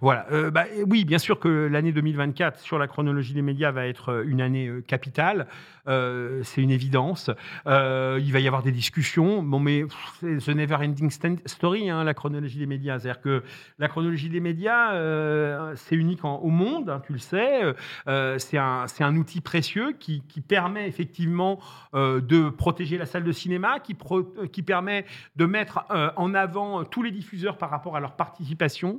[0.00, 4.10] Voilà, bah, oui, bien sûr que l'année 2024 sur la chronologie des médias va être
[4.10, 5.46] euh, une année euh, capitale.
[5.88, 7.30] Euh, c'est une évidence.
[7.66, 9.42] Euh, il va y avoir des discussions.
[9.42, 9.84] Bon, mais
[10.20, 11.10] c'est the never ending
[11.46, 12.98] story, hein, la chronologie des médias.
[12.98, 13.42] C'est-à-dire que
[13.78, 17.74] la chronologie des médias, euh, c'est unique au monde, hein, tu le sais.
[18.38, 21.60] C'est un, outil précieux qui, permet effectivement
[21.94, 25.06] de protéger la salle de cinéma, qui, permet
[25.36, 25.84] de mettre
[26.16, 28.98] en avant tous les diffuseurs par rapport à leur participation.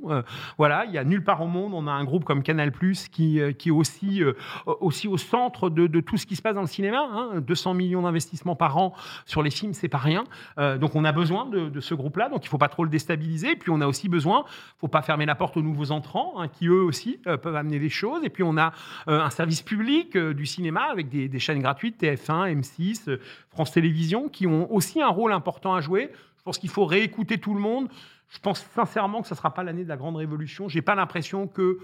[0.56, 2.72] Voilà, il y a nulle part au monde, on a un groupe comme Canal
[3.10, 4.22] qui, qui est aussi,
[4.66, 6.77] aussi au centre de, de tout ce qui se passe dans le cinéma.
[6.86, 7.40] Hein.
[7.40, 8.94] 200 millions d'investissements par an
[9.26, 10.24] sur les films, c'est pas rien.
[10.58, 13.56] Euh, donc on a besoin de, ce groupe-là, donc il faut pas trop le déstabiliser.
[13.56, 14.44] Puis on a aussi besoin,
[14.78, 17.78] faut pas fermer la porte aux nouveaux entrants, hein, qui eux aussi euh, peuvent amener
[17.78, 18.24] des choses.
[18.24, 18.72] Et puis on a
[19.08, 23.20] euh, un service public du cinéma avec des, des chaînes gratuites, TF1, M6, euh,
[23.50, 26.10] France Télévisions, qui ont aussi un rôle important à jouer.
[26.38, 27.88] Je pense qu'il faut réécouter tout le monde.
[28.30, 30.68] Je pense sincèrement que ne sera pas l'année de la grande révolution.
[30.68, 31.78] J'ai pas l'impression que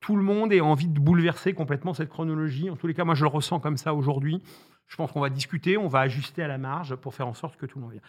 [0.00, 2.70] tout le monde ait envie de bouleverser complètement cette chronologie.
[2.70, 4.40] En tous les cas, moi, je le ressens comme ça aujourd'hui.
[4.86, 7.56] Je pense qu'on va discuter, on va ajuster à la marge pour faire en sorte
[7.56, 8.04] que tout le monde vienne.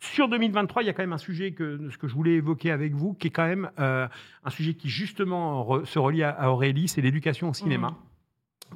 [0.00, 2.70] Sur 2023, il y a quand même un sujet que, ce que je voulais évoquer
[2.70, 4.06] avec vous, qui est quand même euh,
[4.44, 7.94] un sujet qui justement re- se relie à, à Aurélie, c'est l'éducation au cinéma.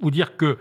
[0.00, 0.58] Vous dire que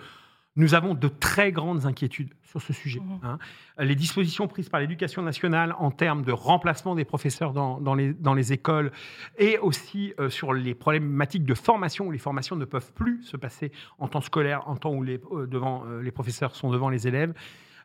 [0.56, 3.00] nous avons de très grandes inquiétudes sur ce sujet.
[3.00, 3.20] Mhm.
[3.24, 3.40] hein.
[3.80, 8.14] Les dispositions prises par l'éducation nationale en termes de remplacement des professeurs dans, dans les,
[8.14, 8.92] dans les écoles
[9.38, 13.38] et aussi euh, sur les problématiques de formation où les formations ne peuvent plus se
[13.38, 16.90] passer en temps scolaire, en temps où les, euh, devant, euh, les professeurs sont devant
[16.90, 17.34] les élèves,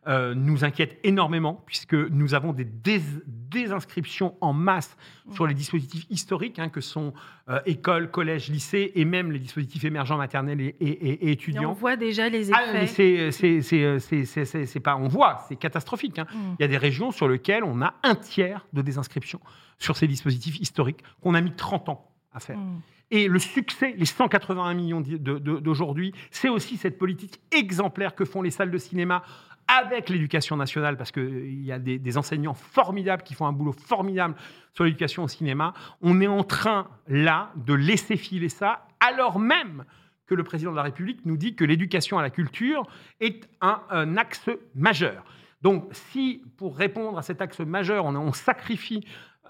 [0.08, 3.00] euh, nous inquiètent énormément puisque nous avons des dés-
[3.50, 4.96] désinscriptions en masse
[5.32, 7.12] sur les dispositifs historiques hein, que sont
[7.48, 11.28] euh, écoles, collèges, lycées et même les dispositifs émergents maternels et, et- et- et Et
[11.28, 11.72] on étudiants.
[11.72, 13.30] voit déjà les Ah, effets.
[13.32, 16.18] c'est, c'est, pas, on voit, c'est catastrophique.
[16.18, 16.26] hein.
[16.32, 16.54] Mm.
[16.58, 19.40] Il y a des régions sur lesquelles on a un tiers de désinscription
[19.78, 22.58] sur ces dispositifs historiques qu'on a mis 30 ans à faire.
[22.58, 22.80] Mm.
[23.12, 28.50] Et le succès, les 181 millions d'aujourd'hui, c'est aussi cette politique exemplaire que font les
[28.50, 29.22] salles de cinéma
[29.68, 34.34] avec l'éducation nationale, parce qu'il y a des, enseignants formidables qui font un boulot formidable
[34.72, 35.74] sur l'éducation au cinéma.
[36.00, 39.84] On est en train, là, de laisser filer ça, alors même
[40.26, 42.86] que le président de la République nous dit que l'éducation à la culture
[43.20, 45.24] est un, axe majeur.
[45.62, 49.04] Donc, si pour répondre à cet axe majeur, on sacrifie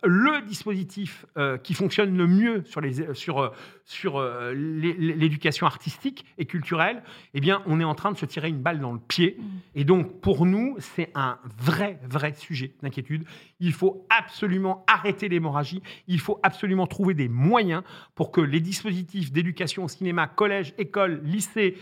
[0.05, 3.49] le dispositif euh, qui fonctionne le mieux sur, les, sur, euh,
[3.85, 7.03] sur euh, l'é- l'éducation artistique et culturelle,
[7.35, 9.39] eh bien, on est en train de se tirer une balle dans le pied.
[9.75, 13.25] Et donc, pour nous, c'est un vrai, vrai sujet d'inquiétude.
[13.61, 15.83] Il faut absolument arrêter l'hémorragie.
[16.09, 17.83] Il faut absolument trouver des moyens
[18.15, 21.77] pour que les dispositifs d'éducation au cinéma, collège, école, lycée,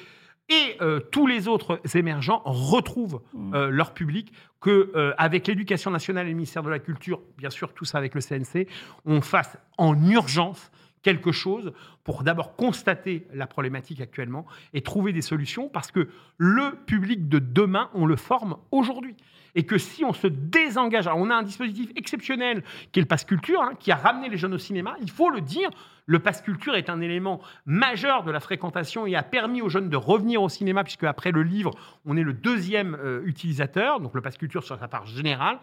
[0.48, 3.22] et euh, tous les autres émergents retrouvent
[3.54, 7.50] euh, leur public, que euh, avec l'éducation nationale et le ministère de la Culture, bien
[7.50, 8.66] sûr tout ça avec le CNC,
[9.04, 10.70] on fasse en urgence
[11.02, 11.72] quelque chose
[12.02, 17.38] pour d'abord constater la problématique actuellement et trouver des solutions parce que le public de
[17.38, 19.16] demain, on le forme aujourd'hui.
[19.54, 23.08] Et que si on se désengage, alors on a un dispositif exceptionnel qui est le
[23.08, 25.70] Pass Culture, hein, qui a ramené les jeunes au cinéma, il faut le dire,
[26.06, 29.88] le Pass Culture est un élément majeur de la fréquentation et a permis aux jeunes
[29.88, 31.72] de revenir au cinéma, puisque après le livre,
[32.04, 35.58] on est le deuxième euh, utilisateur, donc le Pass Culture sur sa part générale.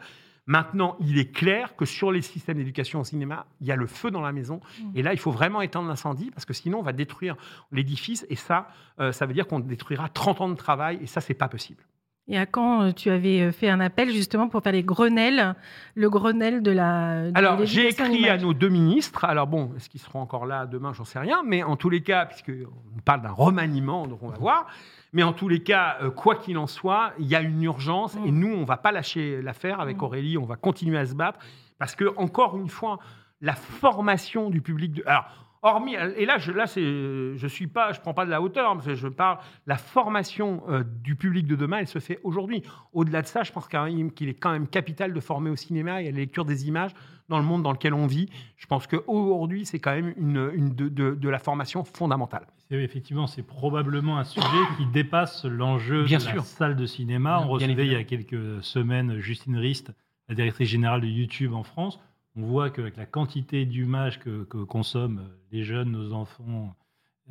[0.47, 3.85] Maintenant, il est clair que sur les systèmes d'éducation au cinéma, il y a le
[3.85, 4.59] feu dans la maison.
[4.95, 7.35] Et là, il faut vraiment éteindre l'incendie, parce que sinon, on va détruire
[7.71, 8.25] l'édifice.
[8.29, 8.69] Et ça,
[8.99, 11.83] euh, ça veut dire qu'on détruira 30 ans de travail, et ça, c'est pas possible.
[12.27, 15.55] Et à quand euh, tu avais euh, fait un appel justement pour faire les Grenelles,
[15.95, 17.31] le Grenelle de la.
[17.31, 19.25] de Alors, j'ai écrit à nos deux ministres.
[19.25, 20.93] Alors bon, est-ce qu'ils seront encore là demain?
[20.93, 21.41] J'en sais rien.
[21.45, 24.67] Mais en tous les cas, puisqu'on parle d'un remaniement, donc on va voir.
[25.13, 28.15] Mais en tous les cas, euh, quoi qu'il en soit, il y a une urgence.
[28.15, 28.25] Mm.
[28.27, 30.03] Et nous, on va pas lâcher l'affaire avec Mm.
[30.03, 30.37] Aurélie.
[30.37, 31.39] On va continuer à se battre.
[31.79, 32.99] Parce que, encore une fois,
[33.41, 34.93] la formation du public...
[34.93, 35.03] De...
[35.07, 35.25] Alors,
[35.61, 35.95] hormis...
[36.17, 37.91] Et là, je là, c'est, je suis pas...
[37.93, 38.73] Je prends pas de la hauteur.
[38.73, 39.37] parce que je parle...
[39.67, 42.63] La formation euh, du public de demain, elle se fait aujourd'hui.
[42.93, 46.07] Au-delà de ça, je pense qu'il est quand même capital de former au cinéma et
[46.07, 46.91] à la lecture des images
[47.29, 48.29] dans le monde dans lequel on vit.
[48.57, 52.45] Je pense qu'aujourd'hui, c'est quand même une, une de, de- de la formation fondamentale.
[52.71, 54.47] Effectivement, c'est probablement un sujet
[54.77, 56.35] qui dépasse l'enjeu Bien de sûr.
[56.37, 57.37] la salle de cinéma.
[57.37, 59.91] Bien- On bien recevait il y a quelques semaines Justine Rist,
[60.29, 61.99] la directrice générale de YouTube en France.
[62.35, 66.75] On voit qu'avec la quantité d'images que, que consomment les jeunes, nos enfants,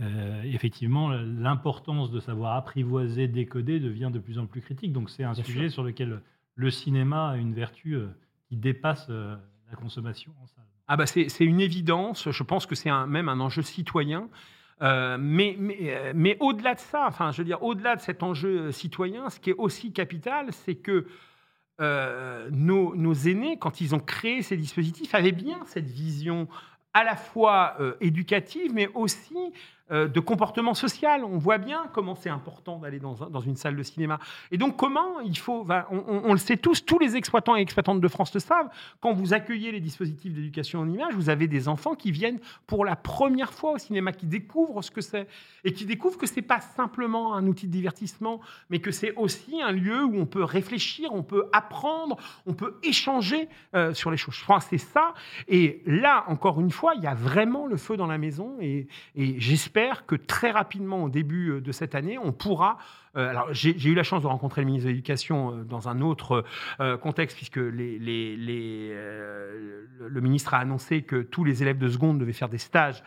[0.01, 4.92] euh, effectivement, l'importance de savoir apprivoiser, décoder devient de plus en plus critique.
[4.92, 6.20] Donc c'est un Bien sujet sur lequel
[6.55, 8.09] le cinéma a une vertu euh,
[8.48, 9.36] qui dépasse euh,
[9.70, 10.64] la consommation en salle.
[10.88, 12.30] Ah bah c'est une évidence.
[12.30, 14.28] Je pense que c'est même un enjeu citoyen.
[14.82, 18.72] Euh, mais mais, mais au-delà de ça, enfin, je veux dire, au-delà de cet enjeu
[18.72, 21.07] citoyen, ce qui est aussi capital, c'est que
[21.81, 26.49] euh, nos, aînés, quand ils ont créé ces dispositifs, avaient bien cette vision
[26.93, 29.37] à la fois euh, éducative, mais aussi
[29.91, 31.24] de comportement social.
[31.24, 34.18] On voit bien comment c'est important d'aller dans, un- dans une salle de cinéma.
[34.53, 35.66] Et donc, comment il faut.
[35.91, 38.68] on, le sait tous, tous les exploitants et exploitantes de France le savent.
[39.01, 42.84] Quand vous accueillez les dispositifs d'éducation en image, vous avez des enfants qui viennent pour
[42.84, 45.26] la première fois au cinéma, qui découvrent ce que c'est
[45.64, 49.61] et qui découvrent que c'est pas simplement un outil de divertissement, mais que c'est aussi
[49.61, 52.16] un lieu où on peut réfléchir, on peut apprendre,
[52.47, 54.34] on peut échanger euh, sur les choses.
[54.36, 55.14] Je pense que c'est ça.
[55.49, 58.86] Et là, encore une fois, il y a vraiment le feu dans la maison et
[59.16, 62.78] j'espère que très rapidement, au début euh, de cette année, on pourra.
[63.17, 66.01] Euh, alors, j'ai eu la chance de rencontrer le ministre de l'Éducation euh, dans un
[66.01, 66.45] autre
[66.81, 68.95] euh, contexte, puisque les, les- les,
[70.09, 73.03] le- ministre a annoncé que tous les élèves de seconde devaient faire des stages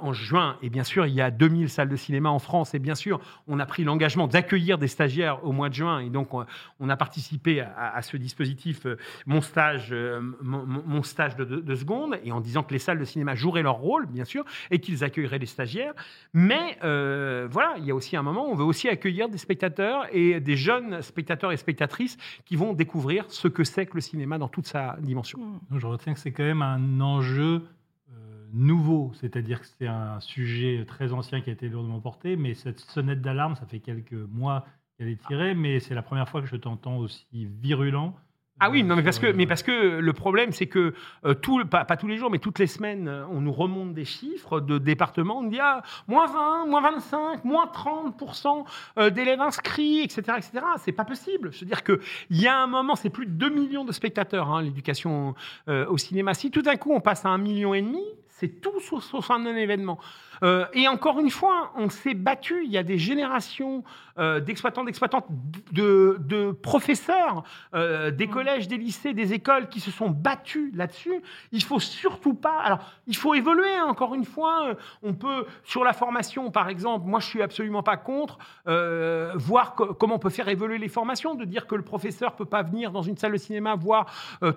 [0.00, 0.56] en juin.
[0.62, 2.72] Et bien sûr, il y a 2000 salles de cinéma en France.
[2.74, 5.98] Et bien sûr, on a pris l'engagement d'accueillir des stagiaires au mois de juin.
[5.98, 8.86] Et donc, on, a participé à, ce dispositif,
[9.26, 9.94] mon stage,
[10.40, 13.62] mon, stage de, de, de seconde, et en disant que les salles de cinéma joueraient
[13.62, 15.92] leur rôle, bien sûr, et qu'ils accueilleraient des stagiaires.
[16.32, 20.06] Mais voilà, il y a aussi un moment où on veut aussi accueillir des spectateurs
[20.12, 24.38] et des jeunes spectateurs et spectatrices qui vont découvrir ce que c'est que le cinéma
[24.38, 25.38] dans toute sa dimension.
[25.38, 25.60] Mm.
[25.70, 27.62] Donc, je retiens que c'est quand même un enjeu
[28.12, 32.54] euh, nouveau, c'est-à-dire que c'est un sujet très ancien qui a été lourdement porté, mais
[32.54, 34.66] cette sonnette d'alarme, ça fait quelques mois
[34.96, 38.14] qu'elle est tirée, mais c'est la première fois que je t'entends aussi virulent.
[38.60, 40.94] Ah oui, non, mais parce que, mais euh, parce que le problème, c'est que
[41.24, 43.94] euh, tout, pas, pas tous les jours, mais toutes les semaines, euh, on nous remonte
[43.94, 45.38] des chiffres de départements.
[45.38, 48.64] On dit ah, moins 20, moins 25, moins 30%
[48.98, 50.22] euh, d'élèves inscrits, etc.
[50.36, 50.64] etc.
[50.78, 51.52] C'est pas possible.
[51.52, 51.98] Je veux dire qu'il
[52.30, 55.34] y a un moment, c'est plus de 2 millions de spectateurs, hein, l'éducation
[55.68, 56.32] euh, au cinéma.
[56.34, 59.44] Si tout d'un coup, on passe à un million et demi, c'est tout sauf un
[59.46, 59.98] événement.
[60.44, 62.62] Euh, et encore une fois, on s'est battu.
[62.64, 63.82] Il y a des générations
[64.18, 65.26] euh, d'exploitants, d'exploitantes,
[65.72, 67.42] de, de professeurs,
[67.74, 71.22] euh, d'écologistes collèges, des lycées, des écoles qui se sont battus là-dessus.
[71.52, 72.58] Il faut surtout pas.
[72.62, 73.74] Alors, il faut évoluer.
[73.76, 77.06] hein, encore une fois, Euh, on peut sur la formation, par exemple.
[77.06, 78.38] Moi, je suis absolument pas contre
[79.36, 82.44] voir co- comment on peut faire évoluer les formations, de dire que le professeur peut
[82.44, 84.06] pas venir dans une salle de cinéma voir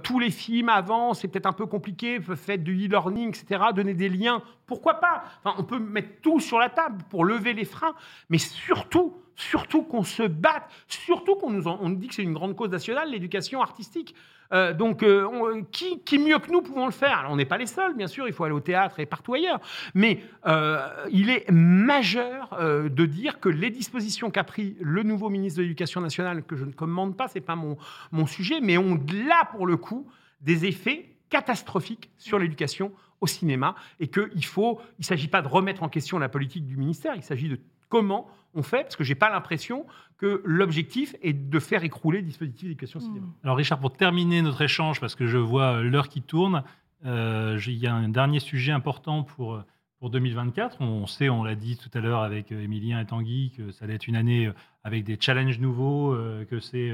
[0.03, 3.61] tous les films avant, c'est peut-être un peu compliqué, faire du e-learning, etc.
[3.75, 5.23] Donner des liens, pourquoi pas?
[5.43, 7.93] Enfin, on peut mettre tout sur la table pour lever les freins,
[8.29, 12.55] mais surtout, surtout qu'on se batte, surtout qu'on nous, on dit que c'est une grande
[12.55, 14.13] cause nationale, l'éducation artistique.
[14.53, 17.19] Euh, donc, euh, on- qui, qui mieux que nous pouvons le faire?
[17.19, 19.33] Alors, On n'est pas les seuls, bien sûr, il faut aller au théâtre et partout
[19.33, 19.59] ailleurs.
[19.93, 20.79] Mais euh,
[21.11, 25.63] il est majeur euh, de dire que les dispositions qu'a pris le nouveau ministre de
[25.63, 27.77] l'Éducation nationale, que je ne commande pas, c'est pas mon,
[28.13, 28.97] mon sujet, mais ont
[29.27, 30.07] là, pour le coup,
[30.39, 35.47] des effets catastrophiques sur l'éducation au cinéma et qu'il faut, il ne s'agit pas de
[35.47, 37.59] remettre en question la politique du ministère, il s'agit de
[37.89, 39.85] comment on fait, parce que j'ai pas l'impression
[40.17, 43.27] que l'objectif est de faire écrouler le dispositif d'éducation cinéma.
[43.27, 43.33] Mm.
[43.43, 46.63] Alors Richard, pour terminer notre échange, parce que je vois l'heure qui tourne,
[47.05, 49.61] euh, il y a un dernier sujet important pour,
[49.99, 50.81] pour 2024.
[50.81, 53.85] On sait, on l'a dit tout à l'heure avec euh, Émilien et Tanguy, que ça
[53.85, 54.53] allait être une année euh,
[54.83, 56.15] avec des challenges nouveaux,
[56.49, 56.93] que c'est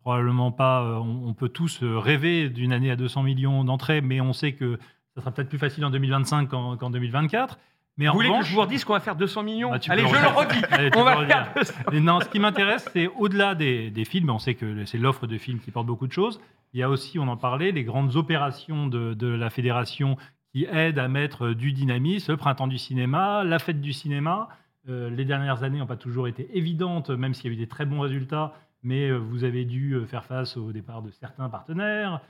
[0.00, 1.00] probablement pas...
[1.00, 4.80] on, on peut tous rêver d'une année à 200 millions d'entrées, mais on sait que
[5.18, 7.58] ça sera peut-être plus facile en 2025 qu'en qu'en 2024.
[7.96, 9.78] Mais en Vous voulez que revanche, je vous redise qu'on va faire 200 millions Bah,
[9.88, 10.64] Allez, je le redis.
[10.70, 11.46] Allez, On va le redire.
[11.46, 11.74] faire 200.
[11.92, 15.26] Mais non, ce qui m'intéresse, c'est au-delà des, des films, on sait que c'est l'offre
[15.26, 16.40] de films qui porte beaucoup de choses.
[16.72, 20.16] Il y a aussi, on en parlait, les grandes opérations de, de la fédération
[20.52, 24.48] qui aident à mettre du dynamisme, le printemps du cinéma, la fête du cinéma.
[24.88, 27.66] Euh, les dernières années n'ont pas toujours été évidentes, même s'il y a eu des
[27.66, 28.52] très bons résultats,
[28.84, 32.20] mais euh, vous avez dû euh, faire face au départ de certains partenaires.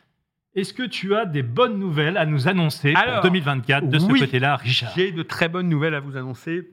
[0.59, 4.07] Est-ce que tu as des bonnes nouvelles à nous annoncer Alors, pour 2024 de ce
[4.09, 4.91] côté-là, Richard?
[4.97, 6.69] J'ai de très bonnes nouvelles à vous annoncer.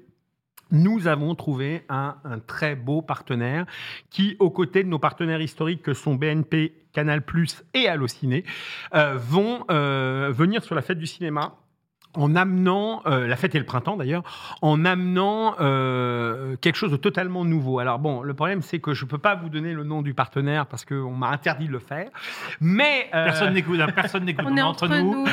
[0.71, 3.67] Nous avons trouvé un, un très beau partenaire
[4.09, 7.21] qui, aux côtés de nos partenaires historiques que sont BNP, Canal+
[7.75, 8.43] et Allociné,
[8.95, 11.55] euh, vont euh, venir sur la fête du cinéma
[12.17, 14.23] en amenant, euh, la fête et le printemps d'ailleurs,
[14.61, 17.79] en amenant euh, quelque chose de totalement nouveau.
[17.79, 20.13] Alors bon, le problème c'est que je ne peux pas vous donner le nom du
[20.13, 22.09] partenaire parce qu'on m'a interdit de le faire,
[22.61, 23.09] mais...
[23.13, 24.45] euh, Personne n'écoute, personne n'écoute.
[24.49, 25.25] On est entre nous.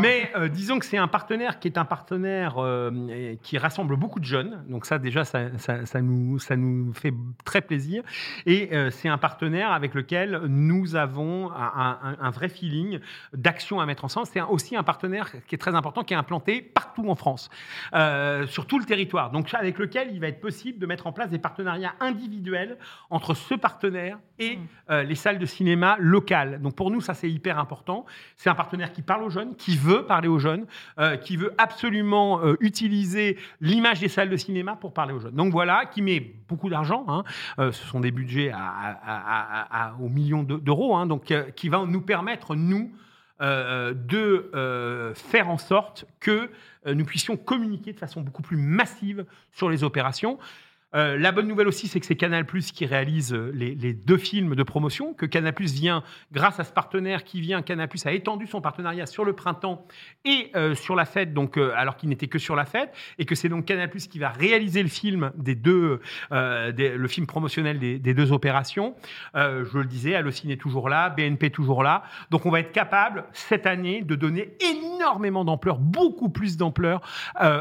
[0.00, 4.20] Mais euh, disons que c'est un partenaire qui est un partenaire euh, qui rassemble beaucoup
[4.20, 4.62] de jeunes.
[4.68, 7.12] Donc ça déjà, ça, ça- ça nous, ça nous fait
[7.44, 8.02] très plaisir.
[8.46, 13.00] Et euh, c'est un partenaire avec lequel nous avons un, un- un vrai feeling
[13.32, 14.26] d'action à mettre ensemble.
[14.26, 17.50] C'est un- aussi un partenaire qui est très important, qui est implanté partout en France,
[17.94, 19.30] euh, sur tout le territoire.
[19.30, 22.78] Donc avec lequel il va être possible de mettre en place des partenariats individuels
[23.10, 24.58] entre ce partenaire et
[24.90, 26.60] euh, les salles de cinéma locales.
[26.62, 28.06] Donc pour nous, ça c'est hyper important.
[28.36, 30.66] C'est un partenaire qui parle aux jeunes, qui veut parler aux jeunes,
[30.98, 35.34] euh, qui veut absolument utiliser l'image des salles de cinéma pour parler aux jeunes.
[35.34, 37.04] Donc voilà, qui met beaucoup d'argent.
[37.08, 37.24] hein.
[37.58, 41.06] Ce sont des budgets à, à- à- à- aux millions de- d'euros, hein.
[41.06, 42.92] donc qui va nous permettre nous
[43.40, 46.50] euh, de euh, faire en sorte que
[46.86, 50.38] euh, nous puissions communiquer de façon beaucoup plus massive sur les opérations.
[50.94, 54.54] Euh, la bonne nouvelle aussi, c'est que c'est Canal qui réalise euh, les, deux films
[54.54, 58.60] de promotion, que Canal vient, grâce à ce partenaire qui vient, Canal a étendu son
[58.60, 59.86] partenariat sur le printemps
[60.24, 63.34] et euh, sur la fête, donc, alors qu'il n'était que sur la fête, et que
[63.34, 68.14] c'est donc Canal qui va réaliser le film des deux, le film promotionnel des, des
[68.14, 68.94] deux opérations.
[69.34, 72.04] Je le disais, Allociné toujours là, BNP toujours là.
[72.30, 77.00] Donc on va être capable cette année de donner énormément d'ampleur, beaucoup plus d'ampleur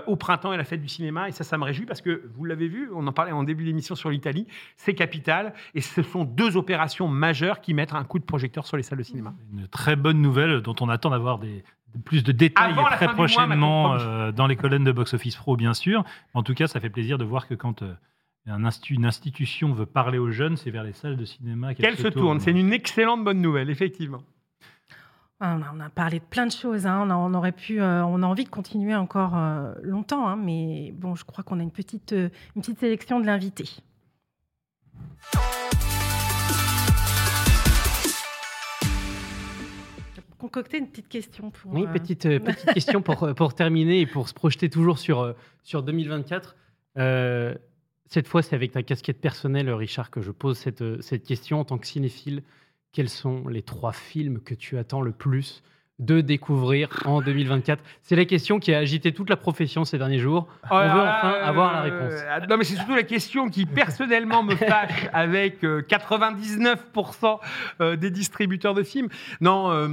[0.08, 1.28] au printemps et à la fête du cinéma.
[1.28, 3.66] Et ça, ça me réjouit parce que vous l'avez vu, on en parlait en début
[3.66, 4.48] d'émission sur l'Italie,
[4.78, 5.54] c'est capital.
[5.76, 8.98] Et ce sont deux opérations majeures qui mettent un coup de projecteur sur les salles
[8.98, 9.34] de cinéma.
[9.54, 11.64] Une très bonne nouvelle dont on attend d'avoir des,
[12.04, 15.56] plus de détails Avant très mois, prochainement euh, dans les colonnes de Box Office Pro,
[15.56, 16.04] bien sûr.
[16.34, 17.94] En tout cas, ça fait plaisir de voir que quand euh,
[18.48, 22.08] un une institution veut parler aux jeunes, c'est vers les salles de cinéma Qu'elle se
[22.08, 22.40] tourne.
[22.40, 24.24] C'est une excellente bonne nouvelle, effectivement.
[25.44, 26.86] On a, parlé de plein de choses.
[26.86, 27.02] hein.
[27.04, 30.36] On, a, on aurait pu, euh, on a envie de continuer encore euh, longtemps, hein,
[30.36, 33.66] mais bon, je crois qu'on a une petite, euh, une petite sélection de l'invité.
[40.16, 41.74] J'ai concocté une petite question pour.
[41.74, 45.34] Oui, petite, petite question pour, pour terminer et pour se projeter toujours sur, euh,
[45.64, 46.56] sur 2024.
[46.98, 47.56] Euh,
[48.06, 51.62] cette fois, c'est avec ta casquette personnelle, Richard, que je pose cette, cette question.
[51.62, 52.44] En tant que cinéphile,
[52.92, 55.64] quels sont les trois films que tu attends le plus
[56.02, 60.20] de découvrir en 2024 C'est la question qui a agité toute la profession ces derniers
[60.20, 60.48] jours.
[60.70, 62.20] On veut enfin avoir la euh, réponse.
[62.30, 67.40] ah, non, mais c'est surtout la question qui personnellement me fâche avec euh, 99%
[67.80, 69.10] euh, des distributeurs de films.
[69.40, 69.88] Non, euh,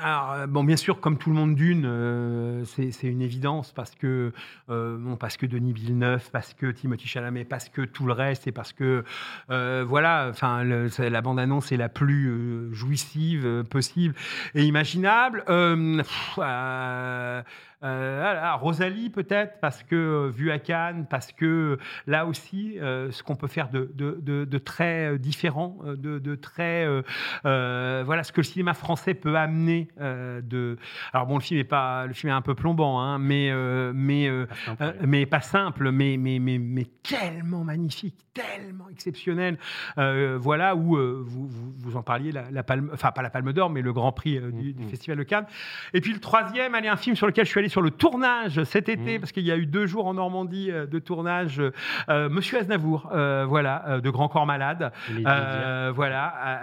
[0.00, 3.94] alors, euh, bon, bien sûr, comme tout le monde d'une, euh, c'est une évidence parce
[3.94, 4.32] que,
[4.70, 8.46] euh, bon, parce que Denis Villeneuve, parce que Timothy Chalamet, parce que tout le reste
[8.46, 9.04] et parce que,
[9.50, 14.14] euh, voilà, enfin, la bande-annonce est la plus euh, jouissive euh, possible
[14.54, 15.44] et imaginable.
[15.54, 17.42] Euh, pff, euh,
[17.84, 23.22] euh, Rosalie peut-être parce que euh, vu à Cannes, parce que là aussi euh, ce
[23.22, 27.02] qu'on peut faire de, de, de- de très euh, différent, euh, de, de très euh,
[27.44, 30.76] euh, voilà ce que le cinéma français peut amener euh, de.
[31.12, 33.92] Alors bon le film est pas le film est un peu plombant, hein, mais euh,
[33.94, 34.94] mais euh, euh, problème.
[35.06, 39.58] mais pas simple, mais, mais, mais, mais tellement magnifique, tellement exceptionnel.
[39.98, 43.30] Euh, voilà où euh, vous, vous, vous en parliez, la, la palme, enfin pas la
[43.30, 44.88] Palme d'Or, mais le Grand Prix euh, du, du Mhm.
[44.90, 45.46] Festival de Cannes.
[45.92, 48.62] Et puis le troisième, allez, un film sur lequel je suis allé sur le tournage
[48.62, 49.20] cet été, Mhm.
[49.20, 51.60] parce qu'il y a eu deux jours en Normandie euh, de tournage.
[52.08, 54.92] euh, Monsieur Aznavour, euh, voilà, euh, de Grand Corps Malade.
[55.26, 56.62] Euh, voilà,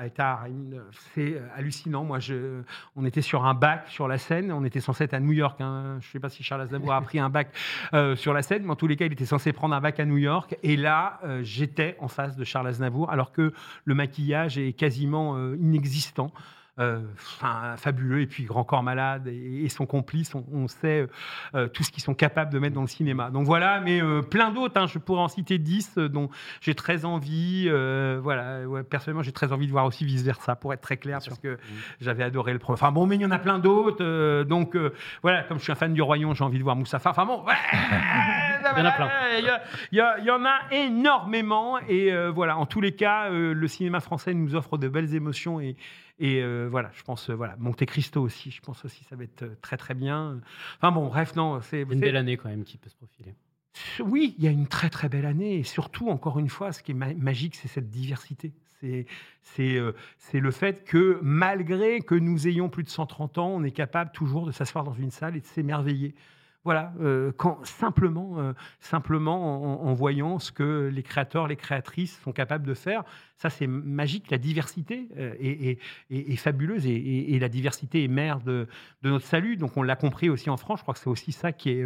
[1.13, 2.05] c'est hallucinant.
[2.05, 2.61] Moi, je,
[2.95, 4.53] on était sur un bac sur la scène.
[4.53, 5.59] On était censé être à New York.
[5.59, 5.97] hein.
[5.99, 7.49] Je ne sais pas si Charles Aznavour a pris un bac
[8.15, 10.05] sur la scène, mais en tous les cas, il était censé prendre un bac à
[10.05, 10.55] New York.
[10.63, 13.51] Et là, j'étais en face de Charles Aznavour, alors que
[13.83, 16.31] le maquillage est quasiment inexistant.
[16.81, 16.99] Euh,
[17.37, 18.21] Enfin, fabuleux.
[18.21, 21.07] Et puis, Grand Corps Malade et, et son complice, on, on sait euh,
[21.55, 23.29] euh, tout ce qu'ils sont capables de mettre dans le cinéma.
[23.29, 24.79] Donc voilà, mais euh, plein d'autres.
[24.79, 24.87] hein.
[24.87, 26.29] je pourrais en citer 10 euh, dont
[26.59, 27.69] j'ai très envie.
[28.21, 31.19] voilà, ouais, personnellement, j'ai très envie de voir aussi vice versa, pour être très clair,
[31.19, 31.57] Bien parce sûr.
[31.57, 31.59] que
[32.01, 32.73] j'avais adoré le premier.
[32.73, 34.43] Enfin bon, mais il y en a plein d'autres.
[34.43, 34.75] donc
[35.21, 37.11] voilà, comme je suis un fan du Royaume, j'ai envie de voir Moustapha.
[37.11, 39.09] Enfin bon, ouais, Il y en a plein.
[39.91, 41.77] Il y, en a énormément.
[41.87, 45.59] Et voilà, en tous les cas, le cinéma français nous offre de belles émotions.
[45.59, 45.75] Et,
[46.21, 49.23] et euh, voilà, je pense, euh, voilà, Monte Cristo aussi, je pense aussi, ça va
[49.23, 50.39] être euh, très très bien.
[50.77, 51.81] Enfin bon, bref, non, c'est.
[51.81, 53.33] Une belle année quand même qui peut se profiler.
[54.05, 56.83] oui, il y a une très très belle année et surtout, encore une fois, ce
[56.83, 58.53] qui est ma- magique, c'est cette diversité.
[59.43, 63.63] C'est euh, c'est le fait que malgré que nous ayons plus de 130 ans, on
[63.63, 66.15] est capable toujours de s'asseoir dans une salle et de s'émerveiller.
[66.63, 72.19] Voilà, euh, quand simplement, euh, simplement en, en voyant ce que les créateurs, les créatrices
[72.21, 73.03] sont capables de faire,
[73.35, 74.29] ça c'est magique.
[74.29, 75.79] La diversité euh, est, est-
[76.11, 78.67] est- est fabuleuse et, la diversité est mère de,
[79.01, 79.57] de notre salut.
[79.57, 80.79] Donc on l'a compris aussi en France.
[80.79, 81.85] Je crois que c'est aussi ça qui est,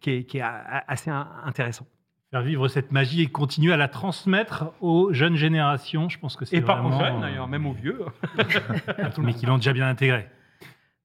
[0.00, 1.86] qui est, qui est assez in- intéressant.
[2.30, 6.44] Faire vivre cette magie et continuer à la transmettre aux jeunes générations, je pense que
[6.46, 8.00] c'est Et pas aux jeunes d'ailleurs, même aux vieux.
[9.18, 10.26] mais qui l'ont déjà bien intégré.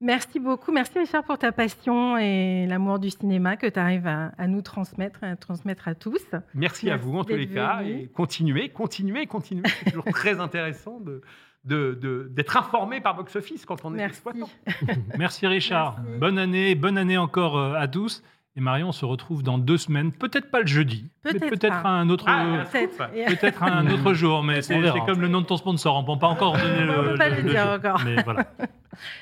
[0.02, 0.72] Merci beaucoup.
[0.72, 4.62] Merci Richard pour ta passion et l'amour du cinéma que tu arrives à, à nous
[4.62, 6.24] transmettre, à transmettre à tous.
[6.54, 7.82] Merci, à vous en tous les cas.
[7.82, 7.90] venu.
[8.04, 9.64] Et continuez, continuez, continuez.
[9.84, 11.22] C'est toujours très intéressant de
[11.66, 14.12] de- de- d'être informé par Box Office quand on est Merci.
[14.24, 14.50] exploitant.
[15.18, 15.98] Merci Richard.
[16.02, 16.20] Merci.
[16.20, 18.24] Bonne année, bonne année encore euh, à tous.
[18.56, 20.14] Et Marion, on se retrouve dans deux semaines.
[20.14, 22.24] Peut-être pas le jeudi, mais Peut-être un autre.
[22.28, 22.64] Ah, euh,
[23.28, 23.62] Peut-être.
[23.64, 25.96] Un autre jour, mais c'est comme le nom de ton sponsor.
[25.98, 27.00] On ne peut pas encore donner le.
[27.00, 27.74] On peut pas le dire jour.
[27.74, 28.02] encore.
[28.06, 28.46] Mais voilà.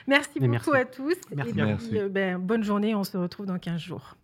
[0.07, 0.75] Merci beaucoup merci.
[0.75, 1.15] à tous.
[1.35, 2.95] Merci et puis, euh, ben, bonne journée.
[2.95, 4.15] On se retrouve dans 15 jours.